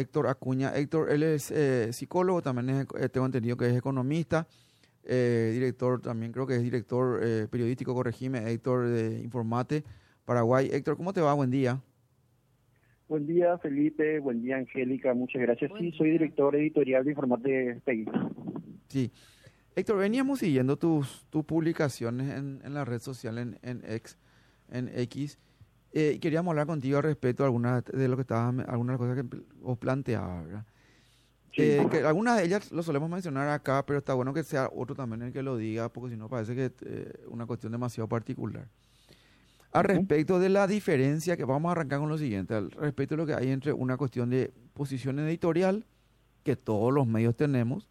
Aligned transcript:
Héctor 0.00 0.26
Acuña. 0.26 0.74
Héctor, 0.74 1.10
él 1.10 1.22
es 1.22 1.50
eh, 1.50 1.92
psicólogo, 1.92 2.42
también 2.42 2.70
es, 2.70 2.86
eh, 2.98 3.08
tengo 3.08 3.26
entendido 3.26 3.56
que 3.56 3.68
es 3.68 3.76
economista, 3.76 4.46
eh, 5.04 5.50
director, 5.52 6.00
también 6.00 6.32
creo 6.32 6.46
que 6.46 6.56
es 6.56 6.62
director 6.62 7.20
periodístico, 7.48 7.94
corregime, 7.94 8.50
Héctor 8.50 8.88
de 8.88 9.20
Informate, 9.20 9.84
Paraguay. 10.24 10.68
Héctor, 10.72 10.96
¿cómo 10.96 11.12
te 11.12 11.20
va? 11.20 11.34
Buen 11.34 11.50
día. 11.50 11.80
Buen 13.08 13.26
día, 13.26 13.58
Felipe. 13.58 14.20
Buen 14.20 14.42
día, 14.42 14.56
Angélica. 14.56 15.14
Muchas 15.14 15.42
gracias. 15.42 15.70
sí, 15.78 15.92
soy 15.92 16.10
director 16.10 16.54
editorial 16.54 17.04
de 17.04 17.10
Informate 17.10 17.80
PEI. 17.84 18.06
Sí. 18.88 19.10
Héctor, 19.74 19.98
veníamos 19.98 20.40
siguiendo 20.40 20.76
tus, 20.76 21.26
tus 21.30 21.44
publicaciones 21.44 22.30
en, 22.36 22.60
en 22.64 22.74
la 22.74 22.84
red 22.84 23.00
social, 23.00 23.38
en, 23.38 23.58
en, 23.62 23.82
X, 23.84 24.18
en 24.70 24.88
X 24.94 25.38
eh, 25.92 26.18
queríamos 26.20 26.52
hablar 26.52 26.66
contigo 26.66 26.98
al 26.98 27.04
respecto 27.04 27.42
de 27.42 27.46
algunas 27.46 27.84
de 27.84 28.08
lo 28.08 28.16
que 28.16 28.22
estabas, 28.22 28.66
algunas 28.68 28.96
cosas 28.96 29.16
que 29.16 29.42
vos 29.60 29.78
planteabas, 29.78 30.46
¿verdad? 30.46 30.64
Eh, 31.56 31.84
que 31.90 31.98
algunas 32.04 32.36
de 32.36 32.44
ellas 32.44 32.70
lo 32.70 32.82
solemos 32.82 33.10
mencionar 33.10 33.48
acá, 33.48 33.84
pero 33.84 33.98
está 33.98 34.14
bueno 34.14 34.32
que 34.32 34.44
sea 34.44 34.70
otro 34.72 34.94
también 34.94 35.22
el 35.22 35.32
que 35.32 35.42
lo 35.42 35.56
diga, 35.56 35.88
porque 35.88 36.10
si 36.10 36.16
no 36.16 36.28
parece 36.28 36.54
que 36.54 36.66
es 36.66 36.72
eh, 36.82 37.12
una 37.28 37.44
cuestión 37.46 37.72
demasiado 37.72 38.08
particular. 38.08 38.68
Al 39.72 39.84
respecto 39.84 40.38
de 40.38 40.48
la 40.48 40.66
diferencia, 40.66 41.36
que 41.36 41.44
vamos 41.44 41.68
a 41.68 41.72
arrancar 41.72 42.00
con 42.00 42.08
lo 42.08 42.18
siguiente, 42.18 42.54
al 42.54 42.70
respecto 42.72 43.14
de 43.14 43.18
lo 43.18 43.26
que 43.26 43.34
hay 43.34 43.50
entre 43.50 43.72
una 43.72 43.96
cuestión 43.96 44.30
de 44.30 44.52
posición 44.74 45.18
editorial, 45.20 45.86
que 46.44 46.56
todos 46.56 46.92
los 46.92 47.06
medios 47.06 47.36
tenemos, 47.36 47.88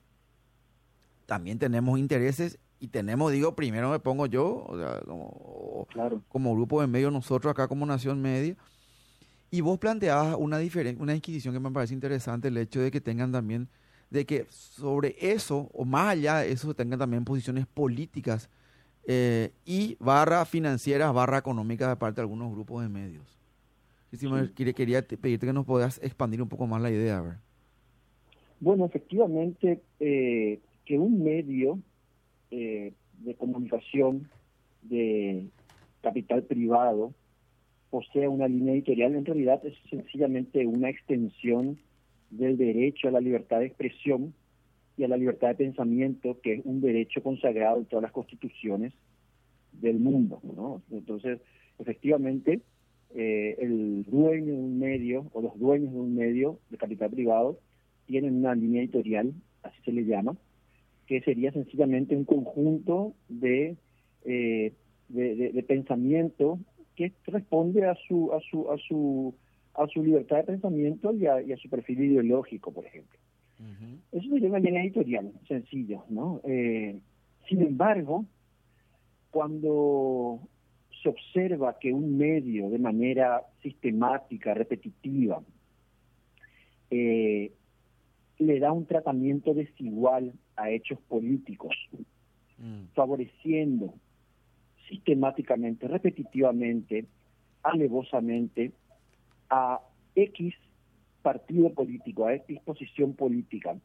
también 1.25 1.59
tenemos 1.59 1.99
intereses 1.99 2.59
y 2.79 2.87
tenemos, 2.87 3.31
digo, 3.31 3.55
primero 3.55 3.91
me 3.91 3.99
pongo 3.99 4.25
yo, 4.25 4.65
o 4.67 4.77
sea, 4.77 5.01
como, 5.05 5.87
como 6.29 6.55
grupo 6.55 6.81
de 6.81 6.87
medios, 6.87 7.11
nosotros 7.11 7.51
acá 7.51 7.67
como 7.67 7.85
Nación 7.85 8.21
Media, 8.21 8.55
y 9.51 9.61
vos 9.61 9.79
planteabas 9.79 10.35
una, 10.37 10.59
una 10.99 11.15
inquisición 11.15 11.53
que 11.53 11.59
me 11.59 11.71
parece 11.71 11.93
interesante, 11.93 12.47
el 12.47 12.57
hecho 12.57 12.79
de 12.79 12.91
que 12.91 13.01
tengan 13.01 13.31
también, 13.31 13.67
de 14.09 14.25
que 14.25 14.45
sobre 14.49 15.15
eso, 15.19 15.69
o 15.73 15.85
más 15.85 16.09
allá 16.09 16.37
de 16.37 16.51
eso, 16.51 16.73
tengan 16.73 16.99
también 16.99 17.25
posiciones 17.25 17.65
políticas 17.65 18.49
eh, 19.05 19.51
y 19.65 19.97
barra 19.99 20.45
financieras, 20.45 21.13
barra 21.13 21.39
económicas 21.39 21.89
de 21.89 21.95
parte 21.95 22.17
de 22.17 22.21
algunos 22.23 22.51
grupos 22.51 22.83
de 22.83 22.89
medios. 22.89 23.39
Y 24.11 24.17
si 24.17 24.27
me 24.27 24.51
quería 24.53 25.01
pedirte 25.01 25.45
que 25.45 25.53
nos 25.53 25.65
puedas 25.65 25.99
expandir 26.03 26.41
un 26.41 26.49
poco 26.49 26.65
más 26.65 26.81
la 26.81 26.89
idea, 26.89 27.21
ver. 27.21 27.37
Bueno, 28.59 28.85
efectivamente, 28.85 29.81
eh, 29.99 30.59
que 30.85 30.97
un 30.97 31.23
medio 31.23 31.79
eh, 32.51 32.93
de 33.19 33.35
comunicación 33.35 34.29
de 34.81 35.47
capital 36.01 36.43
privado 36.43 37.13
posee 37.89 38.27
una 38.27 38.47
línea 38.47 38.73
editorial, 38.73 39.15
en 39.15 39.25
realidad 39.25 39.65
es 39.65 39.75
sencillamente 39.89 40.65
una 40.65 40.89
extensión 40.89 41.79
del 42.29 42.57
derecho 42.57 43.07
a 43.07 43.11
la 43.11 43.19
libertad 43.19 43.59
de 43.59 43.65
expresión 43.65 44.33
y 44.97 45.03
a 45.03 45.07
la 45.07 45.17
libertad 45.17 45.49
de 45.49 45.55
pensamiento, 45.55 46.39
que 46.41 46.53
es 46.55 46.61
un 46.65 46.81
derecho 46.81 47.23
consagrado 47.23 47.77
en 47.77 47.85
todas 47.85 48.03
las 48.03 48.11
constituciones 48.11 48.93
del 49.71 49.99
mundo. 49.99 50.41
Entonces, 50.91 51.39
efectivamente, 51.79 52.61
eh, 53.15 53.55
el 53.59 54.03
dueño 54.03 54.53
de 54.53 54.59
un 54.59 54.77
medio 54.77 55.25
o 55.33 55.41
los 55.41 55.57
dueños 55.57 55.91
de 55.91 55.99
un 55.99 56.15
medio 56.15 56.59
de 56.69 56.77
capital 56.77 57.09
privado 57.09 57.59
tienen 58.05 58.35
una 58.35 58.53
línea 58.53 58.81
editorial, 58.81 59.33
así 59.63 59.81
se 59.83 59.91
le 59.91 60.05
llama, 60.05 60.35
que 61.09 61.21
sería 61.21 61.51
sencillamente 61.51 62.15
un 62.15 62.23
conjunto 62.23 63.15
de, 63.29 63.75
eh, 64.25 64.73
de, 65.07 65.65
pensamiento 65.67 66.59
que 66.95 67.11
responde 67.25 67.87
a 67.87 67.95
su, 68.07 68.31
a 68.31 68.39
su, 68.41 68.69
a 68.71 68.77
su, 68.77 69.33
a 69.73 69.87
su 69.87 70.03
libertad 70.03 70.37
de 70.37 70.43
pensamiento 70.43 71.11
y 71.15 71.25
a, 71.25 71.57
su 71.57 71.67
perfil 71.67 72.03
ideológico, 72.03 72.71
por 72.71 72.85
ejemplo. 72.85 73.17
Eso 74.11 74.29
sería 74.29 74.49
una 74.49 74.59
línea 74.59 74.83
editorial, 74.83 75.31
sencilla, 75.47 75.99
¿no? 76.09 76.41
Eh, 76.43 76.99
sin 77.47 77.63
embargo, 77.63 78.25
cuando 79.31 80.41
se 81.01 81.09
observa 81.09 81.79
que 81.79 81.91
un 81.91 82.19
medio 82.19 82.69
de 82.69 82.77
manera 82.77 83.41
sistemática, 83.63 84.53
repetitiva, 84.53 85.41
le 88.49 88.59
da 88.59 88.71
un 88.71 88.85
tratamiento 88.85 89.53
desigual 89.53 90.33
a 90.55 90.71
hechos 90.71 90.99
políticos, 91.07 91.75
mm. 92.57 92.93
favoreciendo 92.95 93.93
sistemáticamente, 94.87 95.87
repetitivamente, 95.87 97.05
alevosamente 97.61 98.71
a 99.51 99.79
X 100.15 100.55
partido 101.21 101.71
político, 101.73 102.25
a 102.25 102.33
X 102.33 102.59
posición 102.65 103.13
política, 103.13 103.77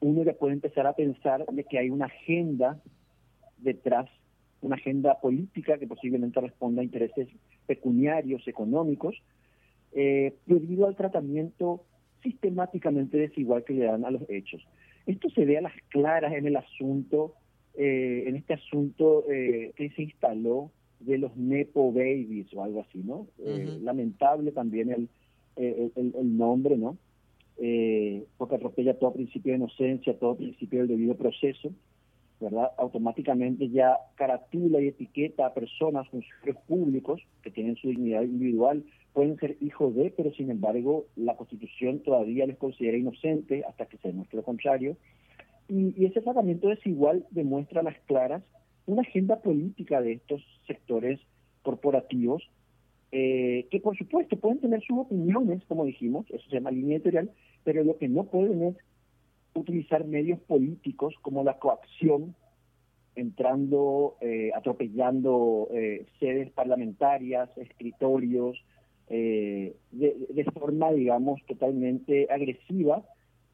uno 0.00 0.24
ya 0.24 0.32
puede 0.32 0.54
empezar 0.54 0.86
a 0.88 0.94
pensar 0.94 1.46
de 1.46 1.64
que 1.64 1.78
hay 1.78 1.90
una 1.90 2.06
agenda 2.06 2.80
detrás, 3.58 4.08
una 4.62 4.74
agenda 4.74 5.20
política 5.20 5.78
que 5.78 5.86
posiblemente 5.86 6.40
responda 6.40 6.80
a 6.82 6.84
intereses 6.84 7.28
pecuniarios, 7.66 8.48
económicos, 8.48 9.14
eh, 9.92 10.34
debido 10.46 10.86
al 10.86 10.96
tratamiento 10.96 11.84
sistemáticamente 12.22 13.16
desigual 13.16 13.64
que 13.64 13.74
le 13.74 13.84
dan 13.84 14.04
a 14.04 14.10
los 14.10 14.22
hechos. 14.28 14.66
Esto 15.06 15.30
se 15.30 15.44
ve 15.44 15.58
a 15.58 15.62
las 15.62 15.72
claras 15.88 16.32
en 16.34 16.46
el 16.46 16.56
asunto, 16.56 17.34
eh, 17.74 18.24
en 18.26 18.36
este 18.36 18.54
asunto 18.54 19.24
eh, 19.30 19.72
que 19.76 19.90
se 19.90 20.02
instaló 20.02 20.70
de 21.00 21.18
los 21.18 21.36
Nepo 21.36 21.92
Babies 21.92 22.52
o 22.54 22.62
algo 22.62 22.82
así, 22.82 22.98
¿no? 22.98 23.26
Eh, 23.44 23.78
lamentable 23.80 24.52
también 24.52 24.90
el, 24.90 25.08
el, 25.56 26.36
nombre, 26.36 26.76
¿no? 26.76 26.98
porque 28.36 28.54
atropella 28.54 28.98
todo 28.98 29.14
principio 29.14 29.52
de 29.52 29.58
inocencia, 29.58 30.16
todo 30.16 30.36
principio 30.36 30.78
del 30.80 30.88
debido 30.88 31.16
proceso, 31.16 31.72
¿verdad? 32.40 32.70
Automáticamente 32.78 33.68
ya 33.68 33.98
caratula 34.14 34.80
y 34.80 34.88
etiqueta 34.88 35.46
a 35.46 35.54
personas, 35.54 36.08
funcionarios 36.08 36.56
públicos 36.66 37.20
que 37.42 37.50
tienen 37.50 37.76
su 37.76 37.88
dignidad 37.88 38.22
individual, 38.22 38.84
pueden 39.12 39.36
ser 39.38 39.56
hijos 39.60 39.94
de, 39.94 40.12
pero 40.16 40.32
sin 40.32 40.50
embargo 40.50 41.06
la 41.16 41.36
Constitución 41.36 42.00
todavía 42.00 42.46
les 42.46 42.56
considera 42.56 42.96
inocentes 42.96 43.64
hasta 43.66 43.86
que 43.86 43.96
se 43.98 44.08
demuestre 44.08 44.36
lo 44.36 44.44
contrario. 44.44 44.96
Y, 45.68 46.04
ese 46.04 46.22
tratamiento 46.22 46.68
desigual 46.68 47.26
demuestra 47.30 47.80
a 47.80 47.84
las 47.84 47.98
claras 48.06 48.42
una 48.86 49.02
agenda 49.02 49.40
política 49.40 50.00
de 50.00 50.12
estos 50.12 50.42
sectores 50.66 51.20
corporativos 51.62 52.42
eh, 53.10 53.66
que 53.70 53.80
por 53.80 53.96
supuesto 53.96 54.36
pueden 54.36 54.60
tener 54.60 54.82
sus 54.82 54.98
opiniones, 54.98 55.64
como 55.66 55.84
dijimos, 55.84 56.26
eso 56.30 56.44
se 56.48 56.56
llama 56.56 56.70
línea 56.70 56.96
editorial, 56.96 57.30
pero 57.64 57.82
lo 57.82 57.98
que 57.98 58.08
no 58.08 58.24
pueden 58.24 58.62
es 58.62 58.76
utilizar 59.54 60.04
medios 60.04 60.40
políticos 60.40 61.14
como 61.22 61.44
la 61.44 61.58
coacción, 61.58 62.34
entrando, 63.14 64.16
eh, 64.20 64.50
atropellando 64.54 65.68
eh, 65.72 66.06
sedes 66.20 66.50
parlamentarias, 66.52 67.50
escritorios, 67.56 68.62
eh, 69.10 69.74
de, 69.90 70.44
forma, 70.52 70.92
digamos, 70.92 71.40
totalmente 71.46 72.26
agresiva 72.30 73.02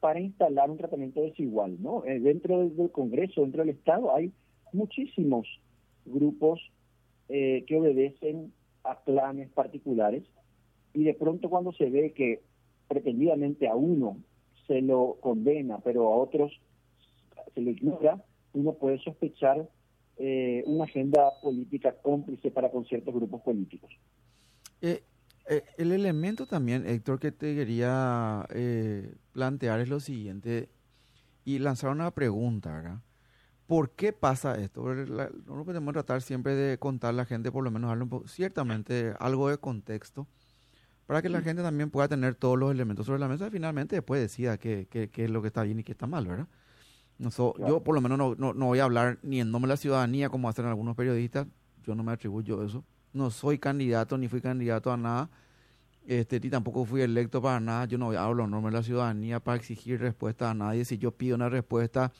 para 0.01 0.19
instalar 0.19 0.69
un 0.69 0.77
tratamiento 0.77 1.21
desigual. 1.21 1.81
¿no? 1.81 2.03
Eh, 2.05 2.19
dentro 2.19 2.67
del, 2.69 2.91
Congreso, 2.91 3.41
dentro 3.41 3.63
del 3.63 3.75
Estado, 3.75 4.13
hay 4.13 4.33
muchísimos 4.73 5.47
grupos 6.05 6.59
eh, 7.29 7.63
que 7.67 7.77
obedecen 7.77 8.51
a 8.83 8.99
planes 8.99 9.49
particulares 9.49 10.23
y 10.93 11.03
de 11.03 11.13
pronto 11.13 11.49
cuando 11.49 11.71
se 11.71 11.89
ve 11.89 12.11
que 12.11 12.41
pretendidamente 12.87 13.67
a 13.67 13.75
uno 13.75 14.17
se 14.67 14.81
lo 14.81 15.17
condena, 15.21 15.79
pero 15.79 16.11
a 16.11 16.17
otros 16.17 16.51
se 17.53 17.61
lo 17.61 17.71
ignora, 17.71 18.23
uno 18.53 18.73
puede 18.73 18.99
sospechar 18.99 19.67
una 20.65 20.85
agenda 20.85 21.29
política 21.41 21.93
cómplice 22.01 22.49
para 22.49 22.71
con 22.71 22.85
ciertos 22.85 23.13
grupos 23.13 23.41
políticos. 23.41 23.91
Eh, 25.47 25.63
el 25.77 25.91
elemento 25.91 26.47
también, 26.47 26.87
Héctor, 26.87 27.19
que 27.19 27.31
te 27.31 27.53
quería 27.53 28.47
eh, 28.49 29.13
plantear 29.31 29.79
es 29.79 29.89
lo 29.89 29.99
siguiente 29.99 30.69
y 31.43 31.59
lanzar 31.59 31.91
una 31.91 32.09
pregunta. 32.11 33.01
¿Por 33.67 33.91
qué 33.91 34.11
pasa 34.11 34.59
esto? 34.59 34.83
No 34.93 35.65
podemos 35.65 35.93
tratar 35.93 36.21
siempre 36.23 36.55
de 36.55 36.79
contar 36.79 37.11
a 37.11 37.13
la 37.13 37.25
gente, 37.25 37.51
por 37.51 37.63
lo 37.63 37.69
menos 37.69 37.89
darle 37.89 38.07
ciertamente 38.27 39.13
algo 39.19 39.49
de 39.49 39.59
contexto, 39.59 40.27
para 41.05 41.21
que 41.21 41.29
la 41.29 41.41
gente 41.41 41.61
también 41.61 41.89
pueda 41.89 42.07
tener 42.07 42.35
todos 42.35 42.57
los 42.57 42.71
elementos 42.71 43.05
sobre 43.05 43.19
la 43.19 43.27
mesa 43.27 43.47
y 43.47 43.51
finalmente 43.51 43.95
después 43.95 44.21
decida 44.21 44.57
qué, 44.57 44.87
qué, 44.89 45.09
qué 45.09 45.25
es 45.25 45.29
lo 45.29 45.41
que 45.41 45.47
está 45.47 45.63
bien 45.63 45.79
y 45.79 45.83
qué 45.83 45.91
está 45.91 46.07
mal, 46.07 46.27
¿verdad? 46.27 46.47
No, 47.17 47.29
Yo 47.29 47.81
por 47.81 47.95
lo 47.95 48.01
menos 48.01 48.17
no, 48.17 48.35
no, 48.35 48.53
no, 48.53 48.65
voy 48.65 48.79
a 48.79 48.83
hablar 48.83 49.19
ni 49.23 49.39
en 49.39 49.49
nombre 49.49 49.69
de 49.69 49.73
la 49.73 49.77
ciudadanía 49.77 50.29
como 50.29 50.49
hacen 50.49 50.65
algunos 50.65 50.95
periodistas, 50.95 51.47
yo 51.83 51.95
no 51.95 52.03
me 52.03 52.11
atribuyo 52.11 52.63
eso 52.63 52.83
no 53.15 53.31
soy 53.31 53.57
candidato 53.57 54.17
ni 54.17 54.27
fui 54.27 54.41
candidato 54.41 54.91
a 54.91 54.97
nada, 54.97 55.29
este, 56.05 56.39
ni 56.39 56.49
tampoco 56.49 56.85
fui 56.85 57.01
electo 57.01 57.41
para 57.41 57.59
nada, 57.59 57.85
yo 57.85 57.97
no 57.97 58.11
hablo 58.11 58.43
en 58.43 58.51
nombre 58.51 58.71
de 58.71 58.77
la 58.77 58.83
ciudadanía 58.83 59.39
para 59.39 59.57
exigir 59.57 59.99
respuesta 59.99 60.51
a 60.51 60.53
nadie, 60.53 60.85
si 60.85 60.97
yo 60.97 61.11
pido 61.11 61.35
una 61.35 61.49
respuesta 61.49 62.11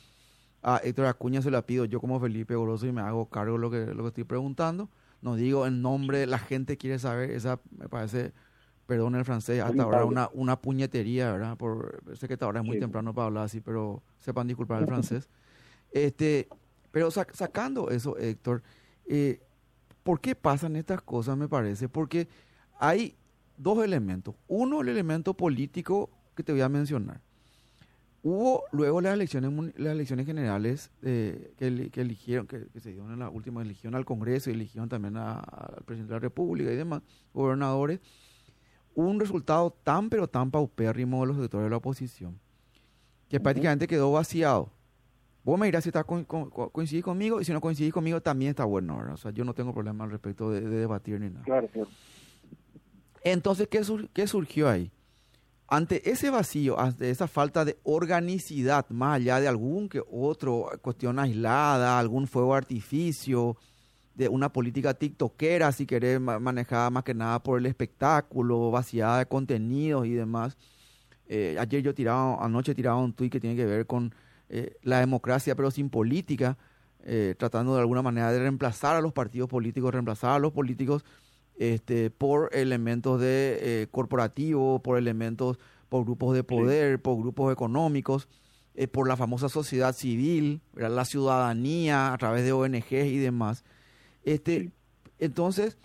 a 0.62 0.80
Héctor 0.82 1.06
Acuña 1.06 1.42
se 1.42 1.50
la 1.50 1.62
pido 1.62 1.84
yo 1.84 2.00
como 2.00 2.18
Felipe 2.18 2.56
Goroso 2.56 2.86
y 2.86 2.92
me 2.92 3.02
hago 3.02 3.28
cargo 3.28 3.52
de 3.52 3.58
lo 3.60 3.70
que, 3.70 3.94
lo 3.94 4.02
que 4.02 4.08
estoy 4.08 4.24
preguntando, 4.24 4.88
no 5.20 5.36
digo 5.36 5.66
en 5.66 5.82
nombre 5.82 6.18
de 6.18 6.26
la 6.26 6.38
gente 6.38 6.78
quiere 6.78 6.98
saber, 6.98 7.30
esa 7.30 7.60
me 7.70 7.88
parece 7.88 8.32
perdón 8.86 9.16
el 9.16 9.24
francés, 9.24 9.62
hasta 9.62 9.82
ahora 9.82 10.04
una, 10.04 10.30
una 10.32 10.60
puñetería, 10.60 11.32
¿verdad? 11.32 11.56
Por, 11.56 12.02
sé 12.16 12.28
que 12.28 12.36
ahora 12.40 12.60
es 12.60 12.66
muy 12.66 12.78
temprano 12.78 13.12
para 13.12 13.26
hablar 13.26 13.44
así, 13.44 13.60
pero 13.60 14.02
sepan 14.18 14.46
disculpar 14.46 14.80
el 14.80 14.86
francés. 14.86 15.28
Este, 15.92 16.46
pero 16.90 17.10
sacando 17.10 17.88
eso, 17.88 18.18
Héctor, 18.18 18.62
eh, 19.06 19.40
¿por 20.02 20.20
qué 20.20 20.34
pasan 20.34 20.76
estas 20.76 21.00
cosas, 21.00 21.36
me 21.38 21.48
parece? 21.48 21.88
Porque 21.88 22.28
hay 22.78 23.16
dos 23.56 23.82
elementos. 23.82 24.34
Uno, 24.46 24.82
el 24.82 24.88
elemento 24.88 25.34
político 25.34 26.10
que 26.34 26.42
te 26.42 26.52
voy 26.52 26.60
a 26.60 26.68
mencionar. 26.68 27.20
Hubo 28.22 28.64
luego 28.72 29.00
las 29.00 29.14
elecciones 29.14 29.52
las 29.76 29.92
elecciones 29.92 30.26
generales 30.26 30.90
eh, 31.02 31.54
que, 31.56 31.66
eligieron, 32.00 32.46
que, 32.46 32.66
se 32.80 32.90
dieron 32.90 33.12
en 33.12 33.20
la 33.20 33.30
última 33.30 33.62
elección 33.62 33.94
al 33.94 34.04
Congreso 34.04 34.50
y 34.50 34.54
eligieron 34.54 34.88
también 34.88 35.16
al 35.16 35.82
presidente 35.84 36.12
de 36.12 36.16
la 36.16 36.20
República 36.20 36.72
y 36.72 36.76
demás, 36.76 37.02
gobernadores, 37.32 38.00
un 38.96 39.20
resultado 39.20 39.70
tan 39.84 40.10
pero 40.10 40.26
tan 40.26 40.50
paupérrimo 40.50 41.20
de 41.20 41.26
los 41.28 41.36
sectores 41.36 41.66
de 41.66 41.70
la 41.70 41.76
oposición, 41.76 42.40
que 43.28 43.38
prácticamente 43.38 43.86
quedó 43.86 44.10
vaciado. 44.10 44.70
Vos 45.44 45.60
me 45.60 45.66
dirás 45.66 45.84
si 45.84 45.90
estás 45.90 46.04
coincidís 46.04 47.04
conmigo 47.04 47.40
y 47.40 47.44
si 47.44 47.52
no 47.52 47.60
coincidís 47.60 47.92
conmigo 47.92 48.20
también 48.20 48.50
está 48.50 48.64
bueno, 48.64 48.98
O 49.12 49.16
sea, 49.16 49.30
yo 49.30 49.44
no 49.44 49.54
tengo 49.54 49.72
problema 49.72 50.02
al 50.02 50.10
respecto 50.10 50.50
de, 50.50 50.60
debatir 50.60 51.20
ni 51.20 51.30
nada. 51.30 51.44
Claro, 51.44 51.68
claro. 51.68 51.88
Entonces, 53.22 53.68
¿qué, 53.68 53.82
¿qué 54.12 54.26
surgió 54.26 54.68
ahí? 54.68 54.90
ante 55.68 56.08
ese 56.08 56.30
vacío, 56.30 56.78
ante 56.78 57.10
esa 57.10 57.26
falta 57.26 57.64
de 57.64 57.78
organicidad, 57.82 58.88
más 58.90 59.16
allá 59.16 59.40
de 59.40 59.48
algún 59.48 59.88
que 59.88 60.02
otro 60.10 60.70
cuestión 60.80 61.18
aislada, 61.18 61.98
algún 61.98 62.26
fuego 62.26 62.54
artificio, 62.54 63.56
de 64.16 64.28
una 64.28 64.50
política 64.50 64.94
tiktokera, 64.94 65.70
si 65.72 65.86
querés, 65.86 66.18
manejada 66.20 66.88
más 66.88 67.04
que 67.04 67.12
nada 67.12 67.42
por 67.42 67.58
el 67.58 67.66
espectáculo, 67.66 68.70
vaciada 68.70 69.18
de 69.18 69.26
contenidos 69.26 70.06
y 70.06 70.14
demás. 70.14 70.56
Eh, 71.28 71.56
ayer 71.60 71.82
yo 71.82 71.94
tiraba, 71.94 72.42
anoche 72.42 72.74
tiraba 72.74 72.96
un 72.96 73.12
tuit 73.12 73.30
que 73.30 73.40
tiene 73.40 73.56
que 73.56 73.66
ver 73.66 73.86
con 73.86 74.14
eh, 74.48 74.76
la 74.82 75.00
democracia, 75.00 75.54
pero 75.54 75.70
sin 75.70 75.90
política, 75.90 76.56
eh, 77.04 77.34
tratando 77.36 77.74
de 77.74 77.80
alguna 77.80 78.00
manera 78.00 78.32
de 78.32 78.38
reemplazar 78.38 78.96
a 78.96 79.02
los 79.02 79.12
partidos 79.12 79.50
políticos, 79.50 79.92
reemplazar 79.92 80.30
a 80.30 80.38
los 80.38 80.52
políticos 80.52 81.04
este, 81.58 82.10
por 82.10 82.48
elementos 82.54 83.20
de 83.20 83.58
eh, 83.60 83.86
corporativo, 83.90 84.80
por 84.82 84.96
elementos, 84.96 85.58
por 85.90 86.04
grupos 86.04 86.34
de 86.34 86.42
poder, 86.42 87.02
por 87.02 87.18
grupos 87.18 87.52
económicos, 87.52 88.28
por 88.92 89.08
la 89.08 89.16
famosa 89.16 89.48
sociedad 89.48 89.94
civil, 89.94 90.60
la 90.74 91.06
ciudadanía 91.06 92.12
a 92.12 92.18
través 92.18 92.44
de 92.44 92.52
ONGs 92.52 93.06
y 93.06 93.18
demás. 93.18 93.64
Este, 94.26 94.72
Entonces, 95.18 95.78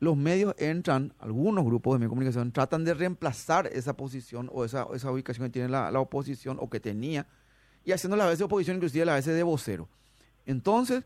los 0.00 0.16
medios 0.16 0.54
entran, 0.58 1.14
algunos 1.18 1.64
grupos 1.64 1.94
de 1.94 2.00
medios 2.00 2.10
de 2.10 2.14
comunicación 2.14 2.52
tratan 2.52 2.84
de 2.84 2.92
reemplazar 2.92 3.68
esa 3.68 3.96
posición 3.96 4.50
o 4.52 4.64
esa, 4.64 4.86
esa 4.92 5.10
ubicación 5.10 5.46
que 5.46 5.52
tiene 5.52 5.68
la, 5.68 5.90
la, 5.90 6.00
oposición 6.00 6.58
o 6.60 6.68
que 6.68 6.80
tenía, 6.80 7.26
y 7.84 7.92
haciendo 7.92 8.16
la 8.16 8.26
vez 8.26 8.38
de 8.38 8.44
oposición, 8.44 8.76
inclusive 8.76 9.04
la 9.04 9.14
vez 9.14 9.24
de 9.24 9.42
vocero. 9.42 9.88
Entonces, 10.44 11.04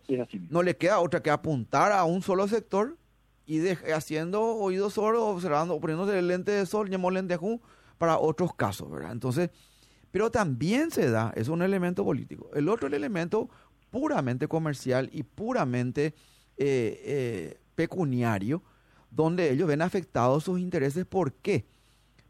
no 0.51 0.63
le 0.63 0.77
queda 0.77 0.99
otra 0.99 1.23
que 1.23 1.31
apuntar 1.31 1.93
a 1.93 2.03
un 2.05 2.23
solo 2.23 2.49
sector 2.49 2.97
y 3.47 3.69
haciendo 3.69 4.43
oídos 4.43 4.95
sordos, 4.95 5.23
observando, 5.23 5.79
poniéndose 5.79 6.19
el 6.19 6.27
lente 6.27 6.53
de 6.53 6.67
sol, 6.67 6.91
llamó 6.91 7.11
lentejú, 7.11 7.61
para 7.99 8.19
otros 8.19 8.55
casos, 8.55 8.91
¿verdad? 8.91 9.13
Entonces, 9.13 9.51
pero 10.11 10.31
también 10.31 10.91
se 10.91 11.11
da, 11.11 11.33
es 11.37 11.49
un 11.49 11.63
elemento 11.63 12.05
político. 12.05 12.51
El 12.55 12.69
otro 12.69 12.89
el 12.89 12.95
elemento 12.95 13.51
puramente 13.91 14.49
comercial 14.49 15.11
y 15.13 15.23
puramente 15.23 16.15
eh, 16.59 17.01
eh, 17.05 17.61
pecuniario, 17.75 18.63
donde 19.11 19.51
ellos 19.51 19.69
ven 19.69 19.83
afectados 19.83 20.45
sus 20.45 20.59
intereses. 20.59 21.07
¿Por 21.07 21.33
qué? 21.33 21.65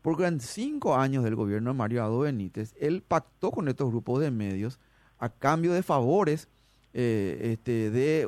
Porque 0.02 0.26
en 0.26 0.40
cinco 0.40 0.96
años 0.96 1.24
del 1.24 1.34
gobierno 1.34 1.70
de 1.70 1.78
Mario 1.78 2.04
Ado 2.04 2.20
Benítez, 2.20 2.74
él 2.78 3.02
pactó 3.02 3.50
con 3.50 3.68
estos 3.68 3.90
grupos 3.90 4.20
de 4.20 4.30
medios 4.30 4.78
a 5.18 5.28
cambio 5.28 5.72
de 5.72 5.82
favores 5.82 6.48
eh, 6.94 7.52
este, 7.52 7.90
de 7.90 8.26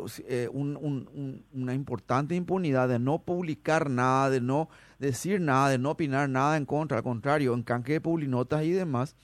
una 0.52 1.74
importante 1.74 2.34
impunidad 2.34 2.88
de 2.88 2.98
no 2.98 3.18
publicar 3.18 3.88
nada, 3.88 4.30
de 4.30 4.40
no 4.40 4.68
decir 4.98 5.40
nada, 5.40 5.70
de 5.70 5.78
no 5.78 5.90
opinar 5.90 6.28
nada 6.28 6.56
en 6.56 6.66
contra, 6.66 6.98
al 6.98 7.02
contrario, 7.02 7.54
en 7.54 7.62
canje 7.62 7.94
de 7.94 8.00
publinotas 8.00 8.64
y 8.64 8.70
demás. 8.70 9.16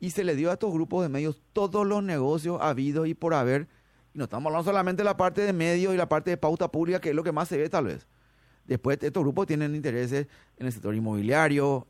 Y 0.00 0.10
se 0.10 0.24
le 0.24 0.34
dio 0.34 0.50
a 0.50 0.54
estos 0.54 0.72
grupos 0.72 1.02
de 1.02 1.08
medios 1.08 1.40
todos 1.52 1.86
los 1.86 2.02
negocios 2.02 2.58
habidos 2.60 3.06
y 3.08 3.14
por 3.14 3.34
haber. 3.34 3.68
Y 4.14 4.18
no 4.18 4.24
estamos 4.24 4.46
hablando 4.46 4.64
solamente 4.64 5.02
de 5.02 5.04
la 5.04 5.16
parte 5.16 5.42
de 5.42 5.52
medios 5.52 5.94
y 5.94 5.96
la 5.96 6.08
parte 6.08 6.30
de 6.30 6.36
pauta 6.36 6.70
pública, 6.70 7.00
que 7.00 7.10
es 7.10 7.14
lo 7.14 7.24
que 7.24 7.32
más 7.32 7.48
se 7.48 7.56
ve 7.56 7.68
tal 7.68 7.86
vez. 7.86 8.06
Después, 8.66 8.98
estos 9.02 9.22
grupos 9.22 9.46
tienen 9.46 9.74
intereses 9.74 10.26
en 10.56 10.66
el 10.66 10.72
sector 10.72 10.94
inmobiliario 10.94 11.86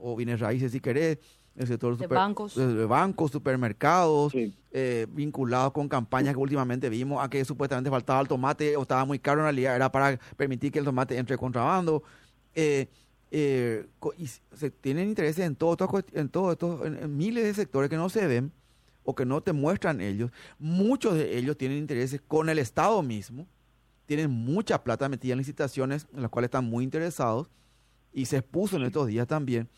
o 0.00 0.16
bienes 0.16 0.40
raíces, 0.40 0.72
si 0.72 0.80
querés, 0.80 1.18
el 1.56 1.66
sector 1.68 1.96
de 1.96 2.06
bancos. 2.06 2.56
De 2.56 2.84
bancos, 2.84 3.30
supermercados, 3.30 4.34
eh, 4.72 5.06
vinculados 5.10 5.72
con 5.72 5.88
campañas 5.88 6.34
que 6.34 6.40
últimamente 6.40 6.88
vimos 6.88 7.22
a 7.22 7.30
que 7.30 7.44
supuestamente 7.44 7.90
faltaba 7.90 8.20
el 8.20 8.28
tomate 8.28 8.76
o 8.76 8.82
estaba 8.82 9.04
muy 9.04 9.20
caro 9.20 9.40
en 9.40 9.44
realidad, 9.44 9.76
era 9.76 9.92
para 9.92 10.18
permitir 10.36 10.72
que 10.72 10.80
el 10.80 10.84
tomate 10.84 11.16
entre 11.16 11.36
contrabando. 11.36 12.02
Eh, 12.54 12.88
eh, 13.30 13.86
y 14.16 14.26
se 14.26 14.70
tienen 14.70 15.08
intereses 15.08 15.44
en 15.44 15.56
todos 15.56 15.72
estos, 15.72 16.04
en 16.12 16.28
todo 16.28 16.52
estos 16.52 16.86
en, 16.86 17.16
miles 17.16 17.44
de 17.44 17.54
sectores 17.54 17.90
que 17.90 17.96
no 17.96 18.08
se 18.08 18.26
ven 18.26 18.52
o 19.04 19.14
que 19.14 19.24
no 19.24 19.42
te 19.42 19.52
muestran 19.52 20.00
ellos. 20.00 20.30
Muchos 20.58 21.14
de 21.14 21.38
ellos 21.38 21.56
tienen 21.56 21.78
intereses 21.78 22.20
con 22.26 22.48
el 22.48 22.58
Estado 22.58 23.02
mismo, 23.02 23.46
tienen 24.06 24.30
mucha 24.30 24.82
plata 24.82 25.08
metida 25.08 25.32
en 25.32 25.38
licitaciones 25.38 26.06
en 26.12 26.22
las 26.22 26.30
cuales 26.30 26.48
están 26.48 26.64
muy 26.64 26.84
interesados 26.84 27.50
y 28.12 28.26
se 28.26 28.38
expuso 28.38 28.76
en 28.76 28.82
estos 28.82 29.06
días 29.06 29.26
también 29.26 29.68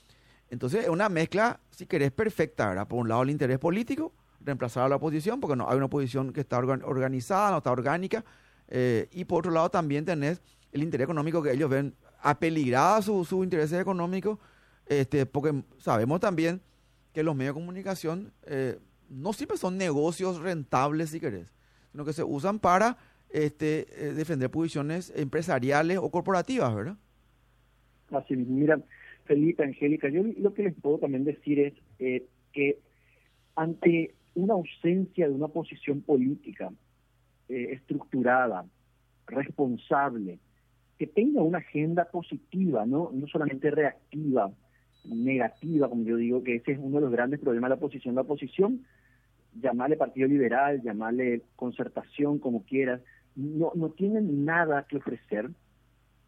entonces 0.48 0.84
es 0.84 0.88
una 0.88 1.08
mezcla, 1.08 1.60
si 1.70 1.86
querés, 1.86 2.12
perfecta, 2.12 2.68
¿verdad? 2.68 2.86
Por 2.86 3.00
un 3.00 3.08
lado 3.08 3.22
el 3.22 3.30
interés 3.30 3.58
político, 3.58 4.12
reemplazar 4.40 4.84
a 4.84 4.88
la 4.88 4.96
oposición, 4.96 5.40
porque 5.40 5.56
no 5.56 5.68
hay 5.68 5.76
una 5.76 5.86
oposición 5.86 6.32
que 6.32 6.40
está 6.40 6.58
organizada, 6.58 7.50
no 7.50 7.58
está 7.58 7.72
orgánica, 7.72 8.24
eh, 8.68 9.08
y 9.12 9.24
por 9.24 9.40
otro 9.40 9.50
lado 9.50 9.70
también 9.70 10.04
tenés 10.04 10.40
el 10.72 10.82
interés 10.82 11.04
económico 11.04 11.42
que 11.42 11.52
ellos 11.52 11.70
ven 11.70 11.94
apeligrada 12.20 13.02
sus 13.02 13.28
su 13.28 13.42
intereses 13.42 13.80
económicos, 13.80 14.38
este, 14.86 15.26
porque 15.26 15.64
sabemos 15.78 16.20
también 16.20 16.60
que 17.12 17.22
los 17.22 17.34
medios 17.34 17.54
de 17.54 17.60
comunicación 17.60 18.32
eh, 18.42 18.78
no 19.08 19.32
siempre 19.32 19.56
son 19.56 19.76
negocios 19.76 20.40
rentables, 20.40 21.10
si 21.10 21.20
querés, 21.20 21.52
sino 21.92 22.04
que 22.04 22.12
se 22.12 22.24
usan 22.24 22.58
para 22.58 22.98
este, 23.30 23.86
eh, 23.96 24.12
defender 24.12 24.50
posiciones 24.50 25.12
empresariales 25.16 25.98
o 25.98 26.10
corporativas, 26.10 26.74
¿verdad? 26.74 26.96
Así, 28.10 28.36
mira, 28.36 28.80
Felipe, 29.24 29.64
Angélica, 29.64 30.08
yo 30.08 30.22
lo 30.38 30.54
que 30.54 30.64
les 30.64 30.74
puedo 30.74 30.98
también 30.98 31.24
decir 31.24 31.58
es 31.58 31.74
eh, 31.98 32.26
que 32.52 32.78
ante 33.56 34.14
una 34.34 34.54
ausencia 34.54 35.28
de 35.28 35.34
una 35.34 35.48
posición 35.48 36.02
política 36.02 36.70
eh, 37.48 37.72
estructurada, 37.72 38.64
responsable, 39.26 40.38
que 40.98 41.06
tenga 41.06 41.42
una 41.42 41.58
agenda 41.58 42.06
positiva, 42.06 42.86
¿no? 42.86 43.10
no 43.12 43.26
solamente 43.26 43.70
reactiva, 43.70 44.50
negativa, 45.04 45.88
como 45.88 46.04
yo 46.04 46.16
digo, 46.16 46.42
que 46.42 46.56
ese 46.56 46.72
es 46.72 46.78
uno 46.80 46.96
de 46.96 47.02
los 47.02 47.12
grandes 47.12 47.40
problemas 47.40 47.68
de 47.68 47.76
la 47.76 47.78
oposición. 47.78 48.14
La 48.14 48.22
oposición, 48.22 48.84
llamarle 49.60 49.96
Partido 49.96 50.28
Liberal, 50.28 50.82
llamarle 50.82 51.42
concertación, 51.56 52.38
como 52.38 52.64
quieras, 52.64 53.00
no, 53.34 53.72
no 53.74 53.90
tienen 53.90 54.44
nada 54.44 54.86
que 54.88 54.96
ofrecer 54.96 55.50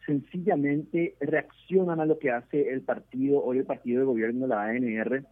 sencillamente 0.08 1.16
reaccionan 1.20 2.00
a 2.00 2.06
lo 2.06 2.18
que 2.18 2.30
hace 2.30 2.70
el 2.70 2.80
partido, 2.80 3.44
hoy 3.44 3.58
el 3.58 3.66
partido 3.66 4.00
de 4.00 4.06
gobierno, 4.06 4.46
la 4.46 4.64
ANR, 4.64 5.24